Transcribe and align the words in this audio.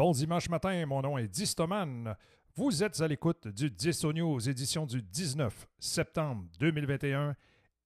Bon 0.00 0.12
dimanche 0.12 0.48
matin, 0.48 0.86
mon 0.86 1.02
nom 1.02 1.18
est 1.18 1.28
Distoman. 1.28 2.16
Vous 2.56 2.82
êtes 2.82 3.02
à 3.02 3.06
l'écoute 3.06 3.48
du 3.48 3.70
10 3.70 4.04
News, 4.04 4.48
édition 4.48 4.86
du 4.86 5.02
19 5.02 5.68
septembre 5.78 6.46
2021. 6.58 7.36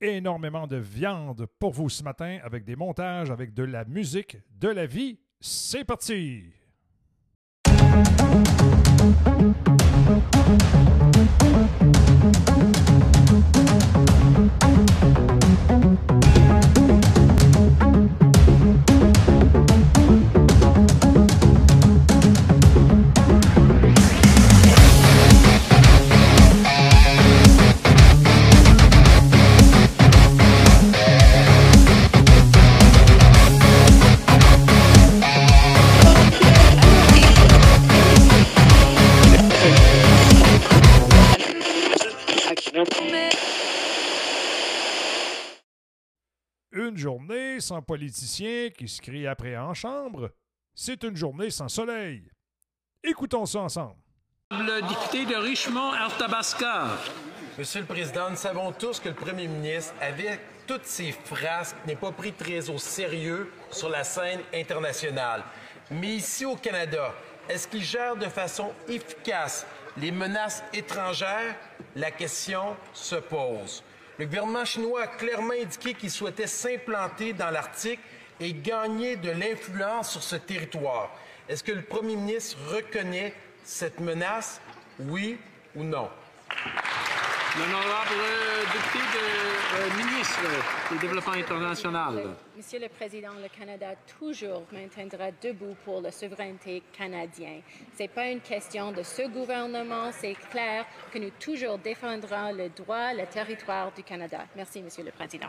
Énormément 0.00 0.68
de 0.68 0.76
viande 0.76 1.46
pour 1.58 1.72
vous 1.72 1.88
ce 1.88 2.04
matin 2.04 2.38
avec 2.44 2.64
des 2.64 2.76
montages, 2.76 3.32
avec 3.32 3.52
de 3.52 3.64
la 3.64 3.84
musique, 3.84 4.36
de 4.60 4.68
la 4.68 4.86
vie. 4.86 5.18
C'est 5.40 5.82
parti! 5.82 6.52
Une 46.86 46.98
journée 46.98 47.60
sans 47.60 47.80
politicien 47.80 48.68
qui 48.68 48.88
se 48.88 49.00
crie 49.00 49.26
après 49.26 49.56
en 49.56 49.72
chambre, 49.72 50.30
c'est 50.74 51.02
une 51.02 51.16
journée 51.16 51.48
sans 51.48 51.68
soleil. 51.68 52.28
Écoutons 53.02 53.46
ça 53.46 53.60
ensemble. 53.60 53.96
Le 54.50 54.82
député 54.86 55.24
de 55.24 55.34
Richmond-Arthabasca. 55.34 56.88
Monsieur 57.56 57.80
le 57.80 57.86
Président, 57.86 58.28
nous 58.28 58.36
savons 58.36 58.70
tous 58.72 59.00
que 59.00 59.08
le 59.08 59.14
premier 59.14 59.48
ministre, 59.48 59.94
avec 59.98 60.40
toutes 60.66 60.84
ses 60.84 61.12
frasques, 61.12 61.76
n'est 61.86 61.96
pas 61.96 62.12
pris 62.12 62.34
très 62.34 62.68
au 62.68 62.76
sérieux 62.76 63.50
sur 63.70 63.88
la 63.88 64.04
scène 64.04 64.40
internationale. 64.52 65.42
Mais 65.90 66.16
ici 66.16 66.44
au 66.44 66.56
Canada, 66.56 67.14
est-ce 67.48 67.66
qu'il 67.66 67.82
gère 67.82 68.16
de 68.16 68.26
façon 68.26 68.72
efficace 68.88 69.66
les 69.96 70.12
menaces 70.12 70.62
étrangères? 70.74 71.56
La 71.96 72.10
question 72.10 72.76
se 72.92 73.16
pose. 73.16 73.82
Le 74.18 74.26
gouvernement 74.26 74.64
chinois 74.64 75.02
a 75.02 75.06
clairement 75.08 75.54
indiqué 75.60 75.94
qu'il 75.94 76.10
souhaitait 76.10 76.46
s'implanter 76.46 77.32
dans 77.32 77.50
l'Arctique 77.50 78.00
et 78.38 78.52
gagner 78.52 79.16
de 79.16 79.30
l'influence 79.30 80.12
sur 80.12 80.22
ce 80.22 80.36
territoire. 80.36 81.10
Est-ce 81.48 81.64
que 81.64 81.72
le 81.72 81.82
premier 81.82 82.16
ministre 82.16 82.56
reconnaît 82.72 83.34
cette 83.64 84.00
menace? 84.00 84.60
Oui 85.00 85.38
ou 85.74 85.82
non? 85.82 86.08
L'honorable 87.58 88.14
député 88.72 88.98
de 88.98 89.78
euh, 89.78 90.04
ministre 90.04 90.40
du 90.92 90.98
Développement 90.98 91.34
international. 91.34 92.34
Monsieur 92.56 92.78
le 92.78 92.88
Président, 92.88 93.32
le 93.42 93.48
Canada 93.48 93.96
toujours 94.16 94.62
maintiendra 94.70 95.32
debout 95.42 95.74
pour 95.84 96.00
la 96.00 96.12
souveraineté 96.12 96.84
canadienne. 96.96 97.62
Ce 97.96 98.04
n'est 98.04 98.08
pas 98.08 98.28
une 98.28 98.40
question 98.40 98.92
de 98.92 99.02
ce 99.02 99.26
gouvernement, 99.26 100.12
c'est 100.12 100.36
clair 100.52 100.86
que 101.12 101.18
nous 101.18 101.30
toujours 101.40 101.78
défendrons 101.78 102.52
le 102.52 102.68
droit, 102.68 103.12
le 103.12 103.26
territoire 103.26 103.90
du 103.90 104.04
Canada. 104.04 104.46
Merci, 104.54 104.82
Monsieur 104.82 105.02
le 105.02 105.10
Président. 105.10 105.48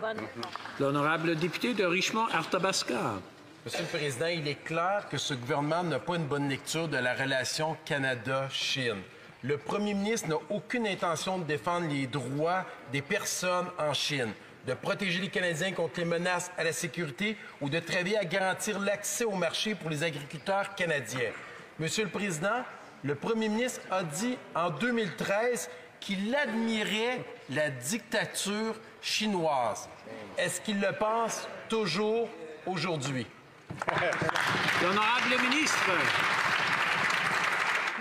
L'honorable 0.80 1.36
député 1.36 1.76
de 1.76 1.86
Richmond-Arthabasca. 1.86 3.22
Monsieur 3.64 3.82
le 3.82 3.98
Président, 3.98 4.28
il 4.28 4.48
est 4.48 4.64
clair 4.64 5.08
que 5.08 5.18
ce 5.20 5.36
gouvernement 5.36 5.84
n'a 5.84 6.00
pas 6.00 6.16
une 6.16 6.26
bonne 6.26 6.50
lecture 6.50 6.88
de 6.88 6.98
la 6.98 7.14
relation 7.14 7.78
Canada-Chine. 7.86 9.04
Le 9.44 9.58
premier 9.60 9.94
ministre 9.94 10.28
n'a 10.30 10.38
aucune 10.50 10.88
intention 10.88 11.38
de 11.38 11.44
défendre 11.44 11.88
les 11.88 12.08
droits 12.08 12.66
des 12.92 13.04
personnes 13.04 13.68
en 13.78 13.94
Chine, 13.94 14.34
de 14.68 14.74
protéger 14.74 15.22
les 15.22 15.30
Canadiens 15.30 15.72
contre 15.72 16.00
les 16.00 16.06
menaces 16.06 16.52
à 16.58 16.64
la 16.64 16.74
sécurité 16.74 17.38
ou 17.62 17.70
de 17.70 17.80
travailler 17.80 18.18
à 18.18 18.26
garantir 18.26 18.80
l'accès 18.80 19.24
au 19.24 19.36
marché 19.36 19.76
pour 19.76 19.90
les 19.90 20.04
agriculteurs 20.04 20.74
canadiens. 20.76 21.32
Monsieur 21.80 22.06
le 22.06 22.10
Président, 22.10 22.64
le 23.04 23.16
premier 23.16 23.50
ministre 23.50 23.82
a 23.92 24.04
dit 24.04 24.38
en 24.56 24.70
2013 24.72 25.70
qu'il 26.00 26.36
admirait 26.36 27.24
la 27.50 27.70
dictature 27.70 28.76
chinoise. 29.02 29.88
Est-ce 30.38 30.62
qu'il 30.62 30.80
le 30.80 30.92
pense 30.94 31.48
toujours 31.70 32.30
aujourd'hui? 32.66 33.28
L'honorable 34.82 35.42
ministre. 35.50 35.92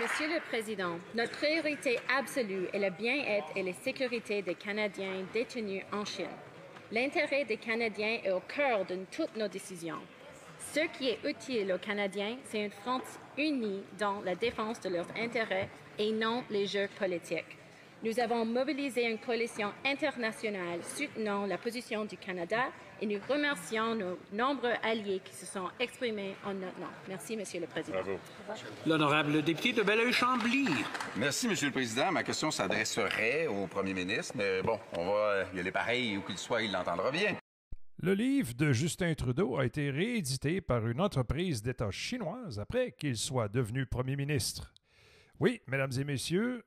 Monsieur 0.01 0.27
le 0.27 0.41
Président, 0.49 0.99
notre 1.13 1.31
priorité 1.37 1.99
absolue 2.17 2.67
est 2.73 2.79
le 2.79 2.89
bien-être 2.89 3.47
et 3.55 3.63
la 3.63 3.73
sécurité 3.73 4.41
des 4.41 4.55
Canadiens 4.55 5.25
détenus 5.33 5.83
en 5.91 6.03
Chine. 6.03 6.25
L'intérêt 6.95 7.43
des 7.43 7.57
Canadiens 7.57 8.19
est 8.23 8.31
au 8.31 8.39
cœur 8.39 8.85
de 8.85 8.97
toutes 9.11 9.35
nos 9.35 9.49
décisions. 9.49 9.99
Ce 10.73 10.79
qui 10.97 11.09
est 11.09 11.19
utile 11.25 11.73
aux 11.73 11.77
Canadiens, 11.77 12.37
c'est 12.45 12.63
une 12.63 12.71
France 12.71 13.19
unie 13.37 13.83
dans 13.99 14.21
la 14.21 14.33
défense 14.33 14.79
de 14.79 14.87
leurs 14.87 15.09
intérêts 15.19 15.67
et 15.99 16.13
non 16.13 16.45
les 16.49 16.65
jeux 16.65 16.87
politiques. 16.97 17.57
Nous 18.05 18.19
avons 18.19 18.45
mobilisé 18.45 19.09
une 19.09 19.17
coalition 19.17 19.71
internationale 19.83 20.79
soutenant 20.83 21.47
la 21.47 21.57
position 21.57 22.05
du 22.05 22.17
Canada 22.17 22.65
et 23.01 23.07
nous 23.07 23.17
remercions 23.27 23.95
nos 23.95 24.19
nombreux 24.31 24.75
alliés 24.83 25.23
qui 25.25 25.33
se 25.33 25.47
sont 25.47 25.69
exprimés 25.79 26.35
en 26.45 26.53
notre 26.53 26.79
nom. 26.79 26.85
Merci, 27.07 27.35
Monsieur 27.35 27.61
le 27.61 27.65
Président. 27.65 27.97
L'honorable 28.85 29.41
député 29.41 29.73
de 29.73 29.81
Belleuil-Chambly. 29.81 30.67
Merci, 31.17 31.47
Monsieur 31.47 31.69
le 31.69 31.73
Président. 31.73 32.11
Ma 32.11 32.21
question 32.21 32.51
s'adresserait 32.51 33.47
au 33.47 33.65
premier 33.65 33.95
ministre, 33.95 34.35
mais 34.37 34.61
bon, 34.61 34.79
on 34.95 35.07
va 35.07 35.45
y 35.55 35.59
aller 35.59 35.71
pareil, 35.71 36.15
où 36.15 36.21
qu'il 36.21 36.37
soit, 36.37 36.61
il 36.61 36.71
l'entendra 36.71 37.09
bien. 37.09 37.35
Le 38.03 38.13
livre 38.13 38.53
de 38.53 38.71
Justin 38.71 39.15
Trudeau 39.15 39.57
a 39.57 39.65
été 39.65 39.89
réédité 39.89 40.61
par 40.61 40.87
une 40.87 41.01
entreprise 41.01 41.63
d'État 41.63 41.89
chinoise 41.89 42.59
après 42.59 42.91
qu'il 42.91 43.17
soit 43.17 43.47
devenu 43.47 43.87
premier 43.87 44.15
ministre. 44.15 44.71
Oui, 45.39 45.59
mesdames 45.67 45.91
et 45.99 46.03
messieurs, 46.03 46.63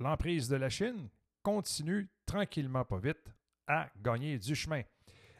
l'emprise 0.00 0.48
de 0.48 0.56
la 0.56 0.68
Chine 0.68 1.08
continue 1.42 2.08
tranquillement 2.26 2.84
pas 2.84 2.98
vite 2.98 3.32
à 3.66 3.88
gagner 4.02 4.38
du 4.38 4.54
chemin. 4.54 4.82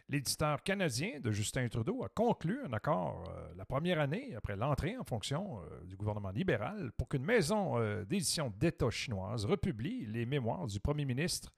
L'éditeur 0.09 0.62
canadien 0.65 1.21
de 1.21 1.31
Justin 1.31 1.69
Trudeau 1.69 2.03
a 2.03 2.09
conclu 2.09 2.60
un 2.65 2.72
accord 2.72 3.25
euh, 3.28 3.54
la 3.56 3.65
première 3.65 4.00
année 4.00 4.34
après 4.34 4.56
l'entrée 4.56 4.97
en 4.97 5.04
fonction 5.04 5.60
euh, 5.60 5.84
du 5.84 5.97
gouvernement 5.97 6.31
libéral 6.31 6.91
pour 6.97 7.09
qu'une 7.09 7.25
maison 7.25 7.78
euh, 7.78 8.04
d'édition 8.04 8.53
d'État 8.59 8.91
chinoise 8.91 9.44
republie 9.44 10.06
les 10.06 10.26
mémoires 10.26 10.66
du 10.66 10.81
premier 10.81 11.04
ministre, 11.04 11.53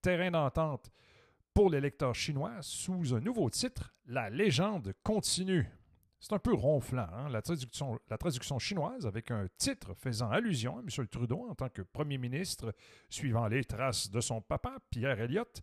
terrain 0.00 0.30
d'entente 0.30 0.92
pour 1.52 1.68
les 1.68 1.80
lecteurs 1.80 2.14
chinois 2.14 2.52
sous 2.60 3.12
un 3.12 3.20
nouveau 3.20 3.50
titre, 3.50 3.92
La 4.06 4.30
légende 4.30 4.92
continue. 5.02 5.68
C'est 6.18 6.32
un 6.32 6.38
peu 6.38 6.54
ronflant, 6.54 7.08
hein, 7.12 7.28
la, 7.28 7.42
traduction, 7.42 8.58
chinoise 8.58 9.06
avec 9.06 9.30
un 9.30 9.46
titre 9.58 9.94
faisant 9.94 10.30
allusion 10.30 10.78
à 10.78 10.80
M. 10.80 11.06
Trudeau 11.08 11.46
en 11.48 11.54
tant 11.54 11.68
que 11.68 11.82
premier 11.82 12.18
ministre, 12.18 12.74
suivant 13.10 13.46
les 13.48 13.64
traces 13.64 14.10
de 14.10 14.20
son 14.20 14.40
papa, 14.40 14.78
Pierre 14.90 15.20
Elliott, 15.20 15.62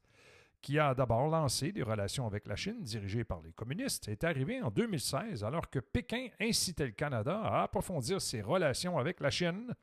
qui 0.62 0.80
a 0.80 0.94
d'abord 0.94 1.28
lancé 1.28 1.72
des 1.72 1.84
relations 1.84 2.25
avec 2.25 2.47
la 2.47 2.56
Chine 2.56 2.81
dirigées 2.81 3.25
par 3.25 3.41
les 3.41 3.52
communistes, 3.52 4.08
est 4.08 4.24
arrivé 4.24 4.62
en 4.62 4.69
2016 4.69 5.44
alors 5.44 5.69
que 5.69 5.80
Pékin 5.80 6.28
incitait 6.40 6.85
le 6.85 6.91
Canada 6.91 7.41
à 7.44 7.64
approfondir 7.64 8.22
ses 8.22 8.41
relations 8.41 8.97
avec 8.97 9.20
la 9.20 9.30
Chine 9.30 9.74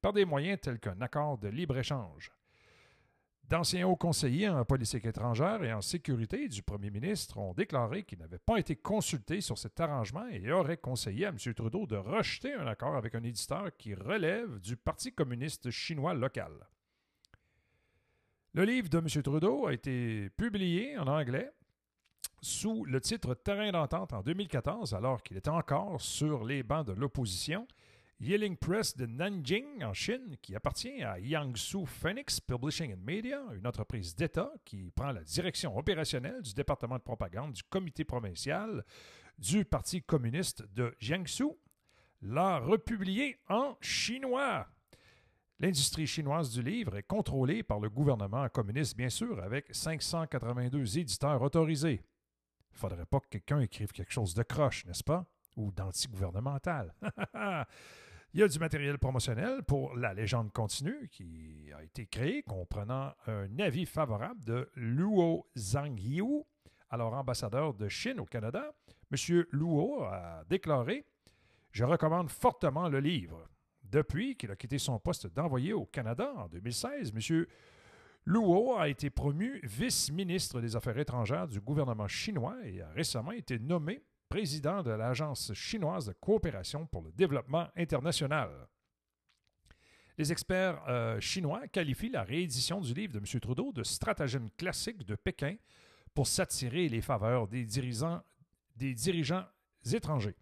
par 0.00 0.12
des 0.12 0.24
moyens 0.24 0.60
tels 0.62 0.78
qu'un 0.78 1.00
accord 1.02 1.36
de 1.38 1.48
libre-échange. 1.48 2.30
D'anciens 3.50 3.84
hauts 3.84 3.96
conseillers 3.96 4.48
en 4.48 4.64
politique 4.64 5.04
étrangère 5.06 5.64
et 5.64 5.72
en 5.72 5.80
sécurité 5.80 6.46
du 6.46 6.62
premier 6.62 6.88
ministre 6.88 7.36
ont 7.38 7.52
déclaré 7.52 8.04
qu'ils 8.04 8.20
n'avaient 8.20 8.38
pas 8.38 8.58
été 8.58 8.76
consultés 8.76 9.40
sur 9.40 9.58
cet 9.58 9.80
arrangement 9.80 10.24
et 10.28 10.52
auraient 10.52 10.76
conseillé 10.76 11.26
à 11.26 11.30
M. 11.30 11.36
Trudeau 11.54 11.84
de 11.84 11.96
rejeter 11.96 12.54
un 12.54 12.68
accord 12.68 12.94
avec 12.94 13.16
un 13.16 13.24
éditeur 13.24 13.76
qui 13.76 13.92
relève 13.92 14.60
du 14.60 14.76
Parti 14.76 15.12
communiste 15.12 15.68
chinois 15.72 16.14
local. 16.14 16.52
Le 18.54 18.62
livre 18.62 18.88
de 18.88 18.98
M. 18.98 19.08
Trudeau 19.20 19.66
a 19.66 19.72
été 19.72 20.30
publié 20.30 20.96
en 20.96 21.08
anglais 21.08 21.50
sous 22.40 22.84
le 22.84 23.00
titre 23.00 23.34
Terrain 23.34 23.72
d'entente 23.72 24.12
en 24.12 24.22
2014, 24.22 24.94
alors 24.94 25.24
qu'il 25.24 25.36
était 25.36 25.50
encore 25.50 26.00
sur 26.00 26.44
les 26.44 26.62
bancs 26.62 26.86
de 26.86 26.92
l'opposition. 26.92 27.66
Yiling 28.20 28.58
Press 28.58 28.94
de 28.98 29.06
Nanjing, 29.06 29.82
en 29.82 29.94
Chine, 29.94 30.36
qui 30.42 30.54
appartient 30.54 31.02
à 31.02 31.18
Yangsu 31.18 31.86
Phoenix 31.86 32.38
Publishing 32.38 32.92
and 32.92 33.02
Media, 33.02 33.42
une 33.54 33.66
entreprise 33.66 34.14
d'État 34.14 34.52
qui 34.62 34.90
prend 34.90 35.12
la 35.12 35.24
direction 35.24 35.74
opérationnelle 35.74 36.42
du 36.42 36.52
département 36.52 36.96
de 36.96 37.02
propagande 37.02 37.52
du 37.52 37.62
comité 37.62 38.04
provincial 38.04 38.84
du 39.38 39.64
Parti 39.64 40.02
communiste 40.02 40.62
de 40.74 40.94
Jiangsu, 40.98 41.46
l'a 42.20 42.58
republié 42.58 43.38
en 43.48 43.78
chinois. 43.80 44.66
L'industrie 45.58 46.06
chinoise 46.06 46.50
du 46.50 46.62
livre 46.62 46.96
est 46.96 47.04
contrôlée 47.04 47.62
par 47.62 47.80
le 47.80 47.88
gouvernement 47.88 48.46
communiste, 48.50 48.98
bien 48.98 49.08
sûr, 49.08 49.42
avec 49.42 49.74
582 49.74 50.98
éditeurs 50.98 51.40
autorisés. 51.40 52.02
Faudrait 52.70 53.06
pas 53.06 53.20
que 53.20 53.28
quelqu'un 53.28 53.60
écrive 53.60 53.92
quelque 53.92 54.12
chose 54.12 54.34
de 54.34 54.42
croche, 54.42 54.84
n'est-ce 54.84 55.04
pas? 55.04 55.26
ou 55.56 55.70
d'anti-gouvernemental. 55.72 56.94
Il 58.32 58.38
y 58.38 58.44
a 58.44 58.48
du 58.48 58.60
matériel 58.60 58.96
promotionnel 58.96 59.64
pour 59.64 59.96
La 59.96 60.14
légende 60.14 60.52
continue 60.52 61.08
qui 61.08 61.68
a 61.76 61.82
été 61.82 62.06
créé 62.06 62.44
comprenant 62.44 63.12
un 63.26 63.58
avis 63.58 63.86
favorable 63.86 64.44
de 64.44 64.70
Luo 64.76 65.48
Zhangyu, 65.58 66.44
alors 66.90 67.12
ambassadeur 67.14 67.74
de 67.74 67.88
Chine 67.88 68.20
au 68.20 68.26
Canada. 68.26 68.72
M. 69.10 69.44
Luo 69.50 70.04
a 70.04 70.44
déclaré 70.48 71.04
Je 71.72 71.82
recommande 71.82 72.30
fortement 72.30 72.88
le 72.88 73.00
livre. 73.00 73.48
Depuis 73.82 74.36
qu'il 74.36 74.52
a 74.52 74.56
quitté 74.56 74.78
son 74.78 75.00
poste 75.00 75.26
d'envoyé 75.26 75.72
au 75.72 75.86
Canada 75.86 76.32
en 76.36 76.46
2016, 76.46 77.12
M. 77.12 77.46
Luo 78.26 78.76
a 78.76 78.88
été 78.88 79.10
promu 79.10 79.58
vice-ministre 79.64 80.60
des 80.60 80.76
Affaires 80.76 80.98
étrangères 80.98 81.48
du 81.48 81.60
gouvernement 81.60 82.06
chinois 82.06 82.58
et 82.62 82.80
a 82.80 82.90
récemment 82.90 83.32
été 83.32 83.58
nommé 83.58 84.04
président 84.30 84.82
de 84.82 84.92
l'Agence 84.92 85.52
chinoise 85.52 86.06
de 86.06 86.12
coopération 86.12 86.86
pour 86.86 87.02
le 87.02 87.10
développement 87.10 87.66
international. 87.76 88.48
Les 90.16 90.30
experts 90.30 90.82
euh, 90.88 91.18
chinois 91.20 91.66
qualifient 91.66 92.10
la 92.10 92.22
réédition 92.22 92.80
du 92.80 92.94
livre 92.94 93.12
de 93.14 93.18
M. 93.18 93.40
Trudeau 93.40 93.72
de 93.72 93.82
stratagème 93.82 94.48
classique 94.52 95.04
de 95.04 95.16
Pékin 95.16 95.56
pour 96.14 96.28
s'attirer 96.28 96.88
les 96.88 97.00
faveurs 97.00 97.48
des 97.48 97.64
dirigeants, 97.64 98.22
des 98.76 98.94
dirigeants 98.94 99.44
étrangers. 99.92 100.36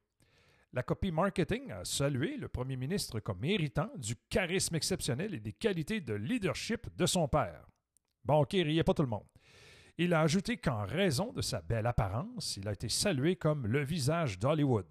La 0.75 0.82
copie 0.82 1.11
marketing 1.11 1.70
a 1.70 1.84
salué 1.84 2.37
le 2.37 2.49
premier 2.49 2.76
ministre 2.76 3.20
comme 3.20 3.38
méritant 3.38 3.91
du 3.96 4.17
charisme 4.29 4.75
exceptionnel 4.75 5.34
et 5.34 5.41
des 5.41 5.55
qualités 5.55 6.02
de 6.02 6.12
leadership 6.12 6.94
de 6.94 7.06
son 7.06 7.26
père. 7.26 7.67
Bon, 8.23 8.41
OK, 8.41 8.52
riez 8.52 8.84
pas 8.84 8.93
tout 8.93 9.02
le 9.02 9.08
monde. 9.08 9.25
Il 10.00 10.14
a 10.14 10.20
ajouté 10.20 10.56
qu'en 10.56 10.86
raison 10.86 11.32
de 11.32 11.42
sa 11.42 11.60
belle 11.60 11.86
apparence, 11.86 12.56
il 12.56 12.68
a 12.68 12.72
été 12.72 12.88
salué 12.88 13.34
comme 13.34 13.66
le 13.66 13.82
visage 13.82 14.38
d'Hollywood. 14.38 14.86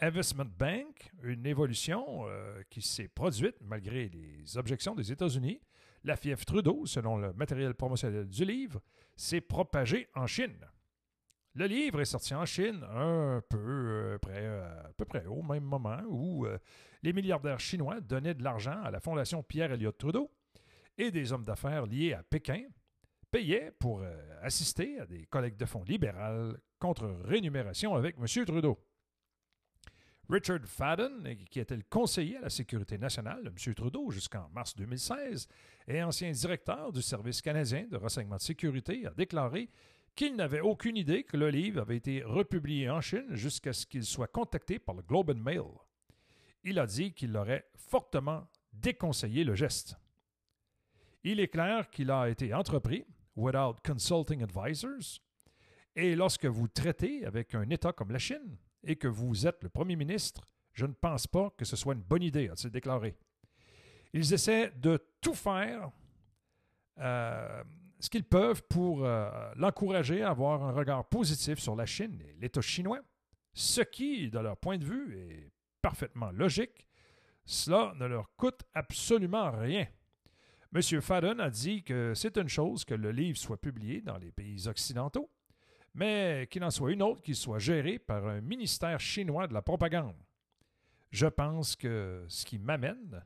Investment 0.00 0.48
Bank, 0.58 1.12
une 1.22 1.44
évolution 1.44 2.26
euh, 2.26 2.62
qui 2.70 2.80
s'est 2.80 3.08
produite 3.08 3.56
malgré 3.60 4.08
les 4.08 4.56
objections 4.56 4.94
des 4.94 5.12
États-Unis, 5.12 5.60
la 6.02 6.16
fièvre 6.16 6.46
Trudeau, 6.46 6.86
selon 6.86 7.18
le 7.18 7.34
matériel 7.34 7.74
promotionnel 7.74 8.26
du 8.26 8.46
livre, 8.46 8.80
s'est 9.16 9.42
propagée 9.42 10.08
en 10.14 10.26
Chine. 10.26 10.66
Le 11.52 11.66
livre 11.66 12.00
est 12.00 12.06
sorti 12.06 12.34
en 12.34 12.46
Chine 12.46 12.82
un 12.90 13.42
peu, 13.46 13.58
euh, 13.58 14.18
près, 14.18 14.32
euh, 14.46 14.82
peu 14.96 15.04
près 15.04 15.26
au 15.26 15.42
même 15.42 15.62
moment 15.62 16.00
où 16.08 16.46
les 17.02 17.12
milliardaires 17.12 17.60
chinois 17.60 18.00
donnaient 18.00 18.34
de 18.34 18.42
l'argent 18.42 18.82
à 18.82 18.90
la 18.90 19.00
Fondation 19.00 19.42
Pierre 19.42 19.72
Elliott 19.72 19.98
Trudeau 19.98 20.30
et 20.96 21.10
des 21.10 21.34
hommes 21.34 21.44
d'affaires 21.44 21.84
liés 21.84 22.14
à 22.14 22.22
Pékin 22.22 22.62
payait 23.34 23.72
pour 23.80 24.00
euh, 24.00 24.14
assister 24.42 25.00
à 25.00 25.06
des 25.06 25.26
collectes 25.26 25.58
de 25.58 25.64
fonds 25.64 25.82
libérales 25.82 26.56
contre 26.78 27.04
rémunération 27.24 27.96
avec 27.96 28.14
M. 28.16 28.44
Trudeau. 28.44 28.78
Richard 30.28 30.64
Fadden, 30.64 31.34
qui 31.50 31.58
était 31.58 31.74
le 31.74 31.82
conseiller 31.90 32.36
à 32.36 32.42
la 32.42 32.48
sécurité 32.48 32.96
nationale 32.96 33.42
de 33.42 33.48
M. 33.48 33.74
Trudeau 33.74 34.08
jusqu'en 34.12 34.48
mars 34.50 34.76
2016 34.76 35.48
et 35.88 36.00
ancien 36.04 36.30
directeur 36.30 36.92
du 36.92 37.02
Service 37.02 37.42
canadien 37.42 37.88
de 37.90 37.96
renseignement 37.96 38.36
de 38.36 38.40
sécurité, 38.40 39.04
a 39.04 39.10
déclaré 39.10 39.68
qu'il 40.14 40.36
n'avait 40.36 40.60
aucune 40.60 40.96
idée 40.96 41.24
que 41.24 41.36
le 41.36 41.50
livre 41.50 41.80
avait 41.80 41.96
été 41.96 42.22
republié 42.22 42.88
en 42.88 43.00
Chine 43.00 43.34
jusqu'à 43.34 43.72
ce 43.72 43.84
qu'il 43.84 44.04
soit 44.04 44.28
contacté 44.28 44.78
par 44.78 44.94
le 44.94 45.02
Globe 45.02 45.30
and 45.30 45.42
Mail. 45.42 45.72
Il 46.62 46.78
a 46.78 46.86
dit 46.86 47.12
qu'il 47.12 47.36
aurait 47.36 47.68
fortement 47.74 48.46
déconseillé 48.72 49.42
le 49.42 49.56
geste. 49.56 49.96
Il 51.24 51.40
est 51.40 51.48
clair 51.48 51.90
qu'il 51.90 52.12
a 52.12 52.28
été 52.28 52.54
entrepris 52.54 53.04
without 53.36 53.76
consulting 53.84 54.42
advisors. 54.42 55.20
Et 55.96 56.16
lorsque 56.16 56.46
vous 56.46 56.68
traitez 56.68 57.24
avec 57.24 57.54
un 57.54 57.68
État 57.70 57.92
comme 57.92 58.10
la 58.10 58.18
Chine 58.18 58.56
et 58.82 58.96
que 58.96 59.08
vous 59.08 59.46
êtes 59.46 59.62
le 59.62 59.68
premier 59.68 59.96
ministre, 59.96 60.42
je 60.72 60.86
ne 60.86 60.92
pense 60.92 61.26
pas 61.26 61.50
que 61.56 61.64
ce 61.64 61.76
soit 61.76 61.94
une 61.94 62.02
bonne 62.02 62.22
idée, 62.22 62.48
a-t-il 62.48 62.70
déclaré. 62.70 63.16
Ils 64.12 64.32
essaient 64.32 64.72
de 64.76 64.98
tout 65.20 65.34
faire 65.34 65.90
euh, 66.98 67.64
ce 68.00 68.10
qu'ils 68.10 68.24
peuvent 68.24 68.62
pour 68.68 69.04
euh, 69.04 69.52
l'encourager 69.56 70.22
à 70.22 70.30
avoir 70.30 70.62
un 70.64 70.72
regard 70.72 71.08
positif 71.08 71.58
sur 71.58 71.76
la 71.76 71.86
Chine 71.86 72.20
et 72.20 72.36
l'État 72.40 72.60
chinois, 72.60 73.00
ce 73.52 73.80
qui, 73.80 74.30
de 74.30 74.38
leur 74.38 74.56
point 74.56 74.78
de 74.78 74.84
vue, 74.84 75.16
est 75.18 75.52
parfaitement 75.80 76.30
logique. 76.32 76.86
Cela 77.44 77.94
ne 77.98 78.06
leur 78.06 78.34
coûte 78.36 78.62
absolument 78.74 79.50
rien. 79.50 79.86
M. 80.74 80.82
Fadden 81.00 81.38
a 81.38 81.50
dit 81.50 81.84
que 81.84 82.14
c'est 82.14 82.36
une 82.36 82.48
chose 82.48 82.84
que 82.84 82.94
le 82.94 83.12
livre 83.12 83.38
soit 83.38 83.60
publié 83.60 84.00
dans 84.00 84.18
les 84.18 84.32
pays 84.32 84.66
occidentaux, 84.66 85.30
mais 85.94 86.48
qu'il 86.50 86.64
en 86.64 86.70
soit 86.70 86.90
une 86.90 87.02
autre 87.02 87.22
qu'il 87.22 87.36
soit 87.36 87.60
géré 87.60 88.00
par 88.00 88.26
un 88.26 88.40
ministère 88.40 88.98
chinois 88.98 89.46
de 89.46 89.54
la 89.54 89.62
propagande. 89.62 90.16
Je 91.12 91.28
pense 91.28 91.76
que 91.76 92.24
ce 92.26 92.44
qui 92.44 92.58
m'amène, 92.58 93.22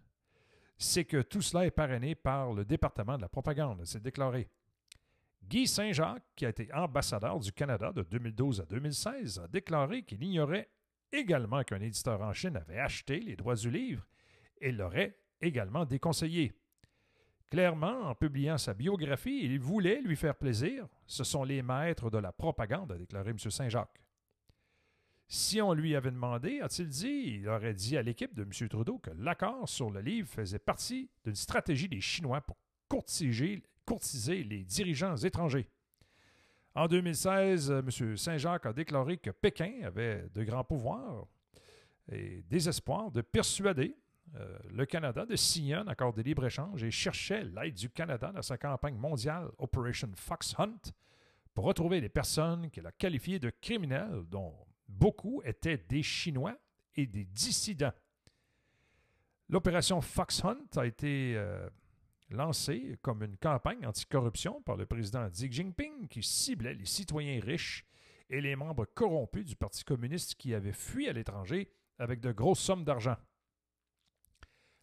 c'est 0.77 1.07
que 1.07 1.23
tout 1.23 1.41
cela 1.41 1.65
est 1.65 1.71
parrainé 1.71 2.15
par 2.15 2.53
le 2.53 2.67
département 2.67 3.17
de 3.17 3.23
la 3.23 3.31
propagande, 3.31 3.83
c'est 3.87 4.03
déclaré. 4.03 4.51
Guy 5.43 5.67
Saint-Jacques, 5.67 6.27
qui 6.37 6.45
a 6.45 6.51
été 6.51 6.69
ambassadeur 6.75 7.41
du 7.41 7.51
Canada 7.51 7.93
de 7.93 8.03
2012 8.03 8.61
à 8.61 8.67
2016, 8.67 9.39
a 9.39 9.49
déclaré 9.49 10.03
qu'il 10.03 10.23
ignorait 10.23 10.69
également 11.11 11.65
qu'un 11.65 11.81
éditeur 11.81 12.21
en 12.21 12.35
Chine 12.35 12.59
avait 12.59 12.79
acheté 12.79 13.21
les 13.21 13.37
droits 13.37 13.55
du 13.55 13.71
livre 13.71 14.07
et 14.61 14.71
l'aurait 14.71 15.17
également 15.41 15.87
déconseillé. 15.87 16.53
Clairement, 17.51 18.11
en 18.11 18.15
publiant 18.15 18.59
sa 18.59 18.75
biographie, 18.75 19.41
il 19.43 19.59
voulait 19.59 20.03
lui 20.03 20.17
faire 20.17 20.35
plaisir. 20.35 20.87
Ce 21.07 21.25
sont 21.25 21.45
les 21.45 21.63
maîtres 21.63 22.11
de 22.11 22.19
la 22.19 22.31
propagande, 22.31 22.93
a 22.93 22.99
déclaré 22.99 23.31
M. 23.31 23.39
Saint-Jacques. 23.39 24.03
Si 25.31 25.61
on 25.61 25.73
lui 25.73 25.95
avait 25.95 26.11
demandé, 26.11 26.61
a-t-il 26.61 26.89
dit, 26.89 27.39
il 27.41 27.49
aurait 27.49 27.75
dit 27.75 27.97
à 27.97 28.03
l'équipe 28.03 28.35
de 28.35 28.43
M. 28.43 28.69
Trudeau 28.69 28.99
que 28.99 29.11
l'accord 29.17 29.69
sur 29.69 29.91
le 29.91 30.01
livre 30.01 30.29
faisait 30.29 30.59
partie 30.59 31.11
d'une 31.25 31.35
stratégie 31.35 31.89
des 31.89 32.01
Chinois 32.01 32.41
pour 32.41 32.57
courtiser, 32.89 33.63
les 34.45 34.65
dirigeants 34.65 35.17
étrangers. 35.17 35.69
En 36.75 36.87
2016, 36.87 37.71
M. 37.71 38.17
Saint-Jacques 38.17 38.67
a 38.67 38.73
déclaré 38.73 39.19
que 39.19 39.31
Pékin 39.31 39.81
avait 39.85 40.27
de 40.35 40.45
grands 40.45 40.65
pouvoirs 40.65 41.27
et 42.11 42.43
désespoir 42.49 43.11
de 43.11 43.21
persuader 43.21 43.97
euh, 44.37 44.59
le 44.71 44.87
Canada 44.87 45.25
de 45.27 45.37
signer 45.37 45.75
un 45.75 45.87
accord 45.89 46.13
de 46.13 46.23
libre-échange 46.23 46.85
et 46.85 46.91
cherchait 46.91 47.45
l'aide 47.45 47.75
du 47.75 47.91
Canada 47.91 48.31
dans 48.33 48.43
sa 48.43 48.59
campagne 48.59 48.97
mondiale 48.97 49.51
Operation 49.59 50.11
Fox 50.15 50.55
Hunt 50.59 50.93
pour 51.55 51.65
retrouver 51.65 52.01
les 52.01 52.09
personnes 52.09 52.71
qu'il 52.71 52.87
a 52.87 52.93
qualifiées 52.93 53.39
de 53.39 53.51
criminels, 53.51 54.25
dont 54.31 54.55
beaucoup 54.87 55.43
étaient 55.45 55.79
des 55.79 56.03
Chinois 56.03 56.57
et 56.95 57.07
des 57.07 57.25
dissidents. 57.25 57.93
L'opération 59.49 60.01
Fox 60.01 60.45
Hunt 60.45 60.67
a 60.77 60.87
été 60.87 61.35
euh, 61.37 61.69
lancée 62.31 62.97
comme 63.03 63.23
une 63.23 63.37
campagne 63.39 63.87
anticorruption 63.87 64.63
par 64.63 64.77
le 64.77 64.87
président 64.87 65.29
Xi 65.29 65.51
Jinping 65.51 66.09
qui 66.09 66.23
ciblait 66.23 66.75
les 66.75 66.85
citoyens 66.85 67.41
riches 67.41 67.87
et 68.31 68.41
les 68.41 68.57
membres 68.57 68.85
corrompus 68.85 69.47
du 69.47 69.57
Parti 69.57 69.85
communiste 69.85 70.35
qui 70.35 70.55
avaient 70.55 70.73
fui 70.73 71.09
à 71.09 71.13
l'étranger 71.13 71.71
avec 71.99 72.21
de 72.21 72.31
grosses 72.31 72.61
sommes 72.61 72.85
d'argent. 72.85 73.17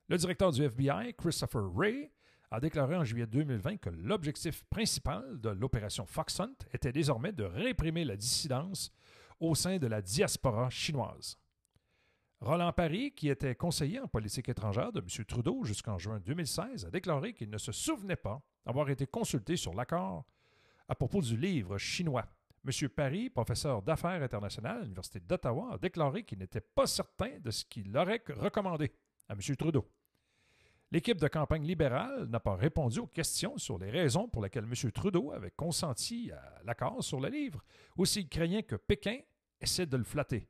Le 0.08 0.18
directeur 0.18 0.52
du 0.52 0.62
FBI, 0.64 1.16
Christopher 1.18 1.64
Wray, 1.74 2.12
a 2.52 2.60
déclaré 2.60 2.96
en 2.96 3.04
juillet 3.04 3.26
2020 3.26 3.78
que 3.78 3.90
l'objectif 3.90 4.64
principal 4.66 5.40
de 5.42 5.50
l'opération 5.50 6.06
Fox 6.06 6.40
Hunt 6.40 6.56
était 6.74 6.92
désormais 6.92 7.32
de 7.32 7.44
réprimer 7.44 8.06
la 8.06 8.16
dissidence 8.16 8.92
au 9.40 9.56
sein 9.56 9.78
de 9.78 9.88
la 9.88 10.04
diaspora 10.04 10.70
chinoise. 10.70 11.40
Roland 12.40 12.72
Paris, 12.72 13.14
qui 13.16 13.30
était 13.30 13.56
conseiller 13.56 14.00
en 14.00 14.08
politique 14.08 14.48
étrangère 14.48 14.92
de 14.92 15.00
M. 15.00 15.26
Trudeau 15.26 15.64
jusqu'en 15.64 15.98
juin 15.98 16.20
2016, 16.20 16.86
a 16.86 16.92
déclaré 16.92 17.34
qu'il 17.34 17.50
ne 17.50 17.58
se 17.58 17.72
souvenait 17.72 18.16
pas 18.16 18.44
avoir 18.66 18.90
été 18.92 19.08
consulté 19.08 19.56
sur 19.56 19.74
l'accord 19.74 20.26
à 20.88 20.94
propos 20.94 21.22
du 21.22 21.36
livre 21.36 21.80
chinois. 21.80 22.28
M. 22.64 22.90
Paris, 22.90 23.32
professeur 23.32 23.82
d'affaires 23.82 24.22
internationales 24.22 24.78
à 24.78 24.84
l'Université 24.84 25.20
d'Ottawa, 25.20 25.74
a 25.74 25.78
déclaré 25.80 26.24
qu'il 26.24 26.38
n'était 26.38 26.62
pas 26.62 26.86
certain 26.86 27.40
de 27.40 27.50
ce 27.50 27.66
qu'il 27.66 27.96
aurait 27.98 28.24
recommandé 28.28 28.92
à 29.28 29.34
M. 29.34 29.40
Trudeau. 29.56 29.90
L'équipe 30.92 31.20
de 31.20 31.28
campagne 31.28 31.66
libérale 31.66 32.26
n'a 32.28 32.40
pas 32.40 32.56
répondu 32.56 33.00
aux 33.00 33.08
questions 33.08 33.58
sur 33.58 33.78
les 33.78 33.90
raisons 33.90 34.28
pour 34.28 34.44
lesquelles 34.44 34.66
M. 34.66 34.92
Trudeau 34.92 35.32
avait 35.32 35.52
consenti 35.52 36.32
à 36.32 36.62
l'accord 36.64 37.04
sur 37.04 37.20
le 37.20 37.30
livre, 37.30 37.64
ou 37.98 38.06
s'il 38.06 38.30
craignait 38.30 38.64
que 38.64 38.76
Pékin 38.76 39.20
essaie 39.60 39.88
de 39.88 39.98
le 39.98 40.04
flatter. 40.04 40.48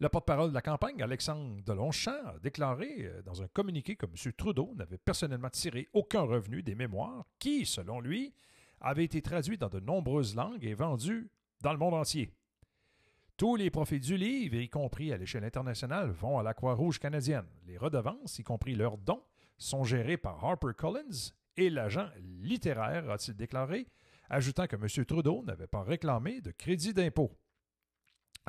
Le 0.00 0.08
porte-parole 0.08 0.50
de 0.50 0.54
la 0.54 0.60
campagne, 0.60 1.00
Alexandre 1.00 1.62
Delonchamp, 1.62 2.26
a 2.26 2.38
déclaré 2.40 3.04
euh, 3.04 3.22
dans 3.22 3.42
un 3.42 3.48
communiqué 3.48 3.94
que 3.94 4.06
M. 4.06 4.32
Trudeau 4.32 4.74
n'avait 4.74 4.98
personnellement 4.98 5.50
tiré 5.50 5.88
aucun 5.92 6.22
revenu 6.22 6.62
des 6.62 6.74
mémoires 6.74 7.24
qui, 7.38 7.64
selon 7.64 8.00
lui, 8.00 8.34
avaient 8.80 9.04
été 9.04 9.22
traduits 9.22 9.56
dans 9.56 9.68
de 9.68 9.78
nombreuses 9.78 10.34
langues 10.34 10.64
et 10.64 10.74
vendus 10.74 11.30
dans 11.62 11.72
le 11.72 11.78
monde 11.78 11.94
entier. 11.94 12.34
Tous 13.36 13.56
les 13.56 13.68
profits 13.68 13.98
du 13.98 14.16
livre, 14.16 14.54
y 14.54 14.68
compris 14.68 15.12
à 15.12 15.16
l'échelle 15.16 15.42
internationale, 15.42 16.10
vont 16.10 16.38
à 16.38 16.44
la 16.44 16.54
Croix-Rouge 16.54 17.00
canadienne. 17.00 17.48
Les 17.66 17.76
redevances, 17.76 18.38
y 18.38 18.44
compris 18.44 18.76
leurs 18.76 18.96
dons, 18.96 19.24
sont 19.58 19.82
gérés 19.82 20.16
par 20.16 20.44
HarperCollins 20.44 21.32
et 21.56 21.68
l'agent 21.68 22.08
littéraire, 22.42 23.10
a-t-il 23.10 23.36
déclaré, 23.36 23.88
ajoutant 24.30 24.68
que 24.68 24.76
M. 24.76 25.04
Trudeau 25.04 25.42
n'avait 25.42 25.66
pas 25.66 25.82
réclamé 25.82 26.42
de 26.42 26.52
crédit 26.52 26.94
d'impôt. 26.94 27.36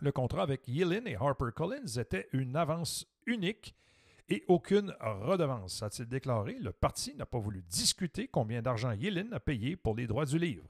Le 0.03 0.11
contrat 0.11 0.43
avec 0.43 0.67
Yellen 0.67 1.07
et 1.07 1.15
HarperCollins 1.15 1.99
était 1.99 2.27
une 2.31 2.55
avance 2.55 3.07
unique 3.25 3.75
et 4.29 4.43
aucune 4.47 4.93
redevance, 4.99 5.81
a-t-il 5.81 6.07
déclaré. 6.07 6.57
Le 6.59 6.71
parti 6.71 7.15
n'a 7.15 7.25
pas 7.25 7.39
voulu 7.39 7.63
discuter 7.63 8.27
combien 8.27 8.61
d'argent 8.61 8.91
Yellen 8.91 9.33
a 9.33 9.39
payé 9.39 9.77
pour 9.77 9.95
les 9.95 10.05
droits 10.05 10.25
du 10.25 10.37
livre. 10.37 10.69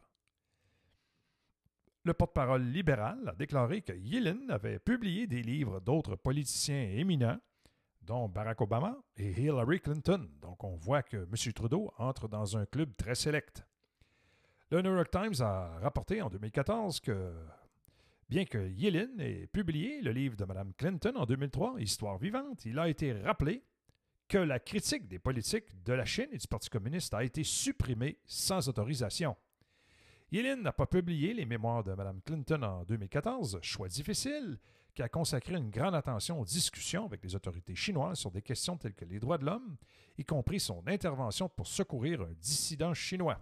Le 2.05 2.13
porte-parole 2.13 2.62
libéral 2.62 3.27
a 3.27 3.33
déclaré 3.33 3.81
que 3.81 3.91
Yellen 3.91 4.51
avait 4.51 4.77
publié 4.77 5.25
des 5.25 5.41
livres 5.41 5.79
d'autres 5.79 6.15
politiciens 6.15 6.83
éminents, 6.91 7.39
dont 8.03 8.29
Barack 8.29 8.62
Obama 8.62 8.95
et 9.17 9.31
Hillary 9.31 9.79
Clinton. 9.79 10.29
Donc 10.39 10.63
on 10.63 10.75
voit 10.75 11.01
que 11.01 11.17
M. 11.17 11.53
Trudeau 11.53 11.91
entre 11.97 12.27
dans 12.27 12.57
un 12.57 12.67
club 12.67 12.95
très 12.95 13.15
sélect. 13.15 13.65
Le 14.69 14.83
New 14.83 14.93
York 14.93 15.09
Times 15.09 15.41
a 15.41 15.79
rapporté 15.79 16.21
en 16.21 16.29
2014 16.29 17.00
que, 17.00 17.33
bien 18.29 18.45
que 18.45 18.69
Yellen 18.69 19.19
ait 19.19 19.47
publié 19.47 20.03
le 20.03 20.12
livre 20.12 20.35
de 20.35 20.45
Mme 20.45 20.74
Clinton 20.77 21.13
en 21.15 21.25
2003, 21.25 21.77
Histoire 21.79 22.19
vivante, 22.19 22.65
il 22.65 22.77
a 22.77 22.88
été 22.88 23.13
rappelé 23.13 23.63
que 24.27 24.38
la 24.38 24.59
critique 24.59 25.07
des 25.07 25.17
politiques 25.17 25.83
de 25.83 25.93
la 25.93 26.05
Chine 26.05 26.29
et 26.31 26.38
du 26.38 26.47
Parti 26.47 26.69
communiste 26.69 27.15
a 27.15 27.24
été 27.24 27.43
supprimée 27.43 28.19
sans 28.27 28.69
autorisation. 28.69 29.35
Yellen 30.32 30.62
n'a 30.62 30.74
pas 30.74 30.88
publié 30.88 31.34
les 31.34 31.46
mémoires 31.46 31.84
de 31.84 31.94
Mme 31.94 32.22
Clinton 32.22 32.62
en 32.63 32.84
2014, 32.84 33.60
choix 33.62 33.88
difficile, 33.88 34.58
qui 34.94 35.03
a 35.03 35.10
consacré 35.10 35.55
une 35.55 35.70
grande 35.70 35.94
attention 35.94 36.39
aux 36.39 36.46
discussions 36.46 37.05
avec 37.05 37.24
les 37.24 37.36
autorités 37.36 37.75
chinoises 37.75 38.20
sur 38.20 38.32
des 38.32 38.41
questions 38.41 38.77
telles 38.77 38.96
que 38.96 39.05
les 39.05 39.20
droits 39.20 39.38
de 39.38 39.46
l'homme, 39.46 39.75
y 40.17 40.24
compris 40.24 40.60
son 40.60 40.82
intervention 40.88 41.50
pour 41.50 41.67
secourir 41.67 42.22
un 42.22 42.34
dissident 42.39 42.94
chinois. 42.94 43.39